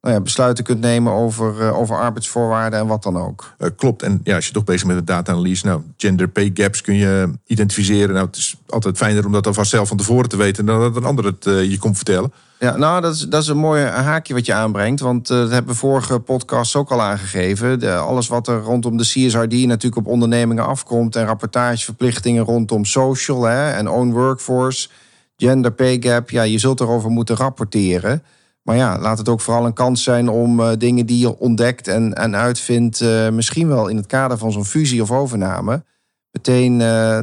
nou 0.00 0.14
ja, 0.14 0.20
besluiten 0.20 0.64
kunt 0.64 0.80
nemen 0.80 1.12
over, 1.12 1.60
uh, 1.60 1.78
over 1.78 1.96
arbeidsvoorwaarden 1.96 2.78
en 2.78 2.86
wat 2.86 3.02
dan 3.02 3.16
ook. 3.16 3.54
Klopt. 3.76 4.02
En 4.02 4.20
ja, 4.24 4.34
als 4.34 4.46
je 4.46 4.52
toch 4.52 4.64
bezig 4.64 4.86
bent 4.86 4.98
met 4.98 5.06
data-analyse, 5.06 5.66
nou, 5.66 5.80
gender 5.96 6.28
pay 6.28 6.50
gaps 6.54 6.80
kun 6.80 6.94
je 6.94 7.30
identificeren. 7.46 8.14
Nou, 8.14 8.26
het 8.26 8.36
is 8.36 8.56
altijd 8.66 8.96
fijner 8.96 9.26
om 9.26 9.32
dat 9.32 9.46
alvast 9.46 9.70
zelf 9.70 9.88
van 9.88 9.96
tevoren 9.96 10.28
te 10.28 10.36
weten 10.36 10.66
dan 10.66 10.80
dat 10.80 10.96
een 10.96 11.04
ander 11.04 11.24
het 11.24 11.44
je 11.44 11.78
komt 11.78 11.96
vertellen. 11.96 12.32
Ja, 12.58 12.76
nou, 12.76 13.00
dat 13.00 13.14
is, 13.14 13.20
dat 13.20 13.42
is 13.42 13.48
een 13.48 13.56
mooi 13.56 13.84
haakje 13.84 14.34
wat 14.34 14.46
je 14.46 14.52
aanbrengt. 14.52 15.00
Want 15.00 15.26
dat 15.26 15.50
hebben 15.50 15.72
we 15.72 15.78
vorige 15.78 16.18
podcast 16.18 16.76
ook 16.76 16.90
al 16.90 17.02
aangegeven. 17.02 17.78
De, 17.78 17.94
alles 17.94 18.28
wat 18.28 18.48
er 18.48 18.60
rondom 18.60 18.96
de 18.96 19.02
CSRD 19.02 19.52
natuurlijk 19.52 19.96
op 19.96 20.06
ondernemingen 20.06 20.66
afkomt. 20.66 21.16
En 21.16 21.26
rapportageverplichtingen 21.26 22.44
rondom 22.44 22.84
social 22.84 23.44
hè, 23.44 23.70
en 23.70 23.88
own 23.88 24.12
workforce. 24.12 24.88
Gender 25.36 25.72
pay 25.72 25.96
gap. 26.00 26.30
Ja, 26.30 26.42
je 26.42 26.58
zult 26.58 26.80
erover 26.80 27.10
moeten 27.10 27.36
rapporteren. 27.36 28.22
Maar 28.62 28.76
ja, 28.76 28.98
laat 28.98 29.18
het 29.18 29.28
ook 29.28 29.40
vooral 29.40 29.66
een 29.66 29.72
kans 29.72 30.02
zijn 30.02 30.28
om 30.28 30.60
uh, 30.60 30.68
dingen 30.78 31.06
die 31.06 31.18
je 31.18 31.38
ontdekt 31.38 31.88
en, 31.88 32.14
en 32.14 32.36
uitvindt, 32.36 33.00
uh, 33.00 33.28
misschien 33.28 33.68
wel 33.68 33.88
in 33.88 33.96
het 33.96 34.06
kader 34.06 34.38
van 34.38 34.52
zo'n 34.52 34.64
fusie 34.64 35.02
of 35.02 35.10
overname, 35.10 35.84
meteen 36.30 36.76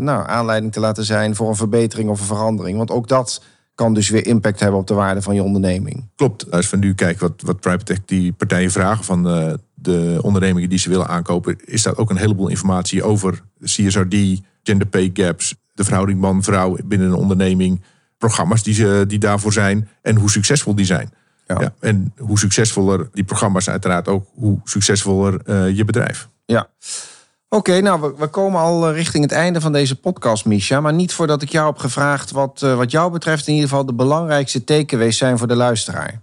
nou, 0.03 0.27
aanleiding 0.27 0.71
te 0.71 0.79
laten 0.79 1.03
zijn 1.03 1.35
voor 1.35 1.49
een 1.49 1.55
verbetering 1.55 2.09
of 2.09 2.19
een 2.19 2.25
verandering. 2.25 2.77
Want 2.77 2.91
ook 2.91 3.07
dat 3.07 3.41
kan 3.75 3.93
dus 3.93 4.09
weer 4.09 4.25
impact 4.25 4.59
hebben 4.59 4.79
op 4.79 4.87
de 4.87 4.93
waarde 4.93 5.21
van 5.21 5.35
je 5.35 5.43
onderneming. 5.43 6.09
Klopt. 6.15 6.51
Als 6.51 6.69
we 6.69 6.77
nu 6.77 6.93
kijken 6.93 7.27
wat, 7.27 7.41
wat 7.41 7.59
PrivateTech 7.59 8.05
die 8.05 8.33
partijen 8.33 8.71
vragen 8.71 9.05
van 9.05 9.23
de 9.73 10.19
ondernemingen 10.21 10.69
die 10.69 10.79
ze 10.79 10.89
willen 10.89 11.07
aankopen, 11.07 11.55
is 11.65 11.83
daar 11.83 11.97
ook 11.97 12.09
een 12.09 12.17
heleboel 12.17 12.47
informatie 12.47 13.03
over 13.03 13.41
CSRD, 13.63 14.15
gender 14.63 14.87
pay 14.87 15.09
gaps, 15.13 15.55
de 15.73 15.83
verhouding 15.83 16.19
man-vrouw 16.19 16.77
binnen 16.85 17.07
een 17.07 17.13
onderneming, 17.13 17.81
programma's 18.17 18.63
die, 18.63 18.73
ze, 18.73 19.03
die 19.07 19.19
daarvoor 19.19 19.53
zijn 19.53 19.89
en 20.01 20.15
hoe 20.15 20.29
succesvol 20.29 20.75
die 20.75 20.85
zijn. 20.85 21.13
Ja. 21.47 21.73
en 21.79 22.13
hoe 22.17 22.39
succesvoller 22.39 23.09
die 23.11 23.23
programma's 23.23 23.69
uiteraard 23.69 24.07
ook, 24.07 24.27
hoe 24.33 24.59
succesvoller 24.63 25.41
uh, 25.45 25.75
je 25.75 25.85
bedrijf. 25.85 26.27
Ja. 26.45 26.67
Oké, 27.53 27.69
okay, 27.69 27.81
nou, 27.81 28.01
we, 28.01 28.13
we, 28.17 28.27
komen 28.27 28.61
al 28.61 28.87
eh, 28.87 28.95
richting 28.95 29.23
het 29.23 29.31
einde 29.31 29.61
van 29.61 29.71
deze 29.71 29.95
podcast, 29.95 30.45
Misha. 30.45 30.81
Maar 30.81 30.93
niet 30.93 31.13
voordat 31.13 31.41
ik 31.41 31.49
jou 31.49 31.67
heb 31.67 31.77
gevraagd 31.77 32.31
wat, 32.31 32.61
uh, 32.63 32.75
wat 32.75 32.91
jou 32.91 33.11
betreft 33.11 33.47
in 33.47 33.53
ieder 33.53 33.69
geval 33.69 33.85
de 33.85 33.93
belangrijkste 33.93 34.63
takeaways 34.63 35.17
zijn 35.17 35.37
voor 35.37 35.47
de 35.47 35.55
luisteraar. 35.55 36.21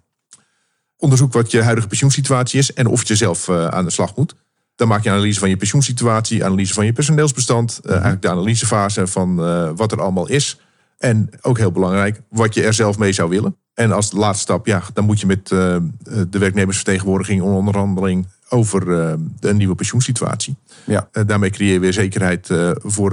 Onderzoek 0.96 1.32
wat 1.32 1.50
je 1.50 1.62
huidige 1.62 1.87
pensioensituatie 1.87 2.58
is 2.58 2.72
en 2.72 2.87
of 2.87 3.08
je 3.08 3.16
zelf 3.16 3.49
uh, 3.49 3.66
aan 3.66 3.84
de 3.84 3.90
slag 3.90 4.16
moet. 4.16 4.34
Dan 4.76 4.88
maak 4.88 5.02
je 5.02 5.10
analyse 5.10 5.40
van 5.40 5.49
je 5.49 5.56
pensioensituatie, 5.56 6.44
analyse 6.44 6.75
van 6.75 6.87
je 6.87 6.92
personeelsbestand. 6.92 7.70
Mm 7.70 7.82
-hmm. 7.82 7.90
eigenlijk 7.92 8.22
de 8.22 8.30
analysefase 8.30 9.06
van 9.06 9.37
wat 9.76 9.92
er 9.92 10.00
allemaal 10.00 10.28
is. 10.28 10.60
En 10.99 11.30
ook 11.40 11.58
heel 11.58 11.72
belangrijk, 11.72 12.20
wat 12.28 12.54
je 12.54 12.62
er 12.62 12.75
zelf 12.75 12.99
mee 12.99 13.12
zou 13.12 13.28
willen. 13.28 13.56
En 13.75 13.92
als 13.92 14.12
laatste 14.12 14.42
stap, 14.42 14.66
ja, 14.66 14.82
dan 14.92 15.04
moet 15.04 15.20
je 15.20 15.26
met 15.26 15.49
de 15.49 16.38
werknemersvertegenwoordiging 16.38 17.42
onderhandeling 17.42 18.26
over 18.50 18.87
uh, 18.87 19.12
de 19.40 19.54
nieuwe 19.54 19.75
pensioensituatie. 19.75 20.57
Ja. 20.87 21.09
Uh, 21.12 21.25
daarmee 21.26 21.50
creëer 21.50 21.73
je 21.73 21.78
weer 21.78 21.92
zekerheid 21.92 22.49
voor 22.83 23.11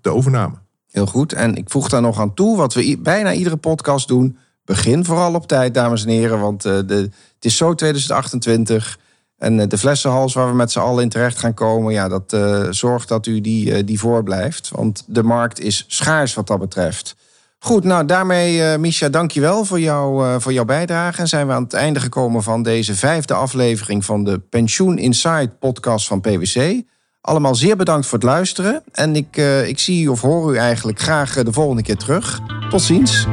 de 0.00 0.10
overname. 0.10 0.54
Heel 0.90 1.06
goed. 1.06 1.32
En 1.32 1.54
ik 1.54 1.70
voeg 1.70 1.88
daar 1.88 2.00
nog 2.00 2.20
aan 2.20 2.34
toe, 2.34 2.56
wat 2.56 2.74
we 2.74 2.98
bijna 2.98 3.32
iedere 3.32 3.56
podcast 3.56 4.08
doen. 4.08 4.38
Begin 4.64 5.04
vooral 5.04 5.34
op 5.34 5.46
tijd, 5.46 5.74
dames 5.74 6.04
en 6.04 6.10
heren. 6.10 6.40
Want 6.40 6.62
de, 6.62 7.10
het 7.34 7.44
is 7.44 7.56
zo 7.56 7.74
2028. 7.74 8.98
En 9.38 9.68
de 9.68 9.78
flessenhals 9.78 10.34
waar 10.34 10.48
we 10.48 10.54
met 10.54 10.72
z'n 10.72 10.78
allen 10.78 11.02
in 11.02 11.08
terecht 11.08 11.38
gaan 11.38 11.54
komen, 11.54 11.92
ja, 11.92 12.08
dat 12.08 12.36
zorgt 12.70 13.08
dat 13.08 13.26
u 13.26 13.40
die, 13.40 13.84
die 13.84 13.98
voorblijft. 13.98 14.70
Want 14.70 15.04
de 15.06 15.22
markt 15.22 15.60
is 15.60 15.84
schaars 15.86 16.34
wat 16.34 16.46
dat 16.46 16.58
betreft. 16.58 17.16
Goed, 17.64 17.84
nou 17.84 18.04
daarmee, 18.04 18.56
uh, 18.56 18.76
Misha, 18.76 19.08
dankjewel 19.08 19.64
voor, 19.64 19.80
jou, 19.80 20.26
uh, 20.26 20.34
voor 20.38 20.52
jouw 20.52 20.64
bijdrage. 20.64 21.20
En 21.20 21.28
zijn 21.28 21.46
we 21.46 21.52
aan 21.52 21.62
het 21.62 21.72
einde 21.72 22.00
gekomen 22.00 22.42
van 22.42 22.62
deze 22.62 22.94
vijfde 22.94 23.34
aflevering 23.34 24.04
van 24.04 24.24
de 24.24 24.38
Pensioen 24.38 24.98
Insight 24.98 25.58
podcast 25.58 26.06
van 26.06 26.20
PwC. 26.20 26.82
Allemaal 27.20 27.54
zeer 27.54 27.76
bedankt 27.76 28.06
voor 28.06 28.18
het 28.18 28.26
luisteren. 28.26 28.82
En 28.92 29.16
ik, 29.16 29.36
uh, 29.36 29.68
ik 29.68 29.78
zie 29.78 30.10
of 30.10 30.20
hoor 30.20 30.54
u 30.54 30.56
eigenlijk 30.56 31.00
graag 31.00 31.42
de 31.42 31.52
volgende 31.52 31.82
keer 31.82 31.96
terug. 31.96 32.40
Tot 32.70 32.82
ziens. 32.82 33.26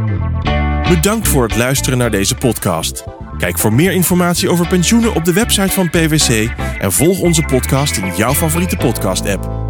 Bedankt 0.89 1.27
voor 1.27 1.43
het 1.43 1.57
luisteren 1.57 1.97
naar 1.97 2.11
deze 2.11 2.35
podcast. 2.35 3.03
Kijk 3.37 3.59
voor 3.59 3.73
meer 3.73 3.91
informatie 3.91 4.49
over 4.49 4.67
pensioenen 4.67 5.15
op 5.15 5.25
de 5.25 5.33
website 5.33 5.71
van 5.71 5.89
PwC 5.89 6.49
en 6.79 6.91
volg 6.91 7.19
onze 7.19 7.41
podcast 7.41 7.97
in 7.97 8.15
jouw 8.15 8.33
favoriete 8.33 8.75
podcast-app. 8.75 9.60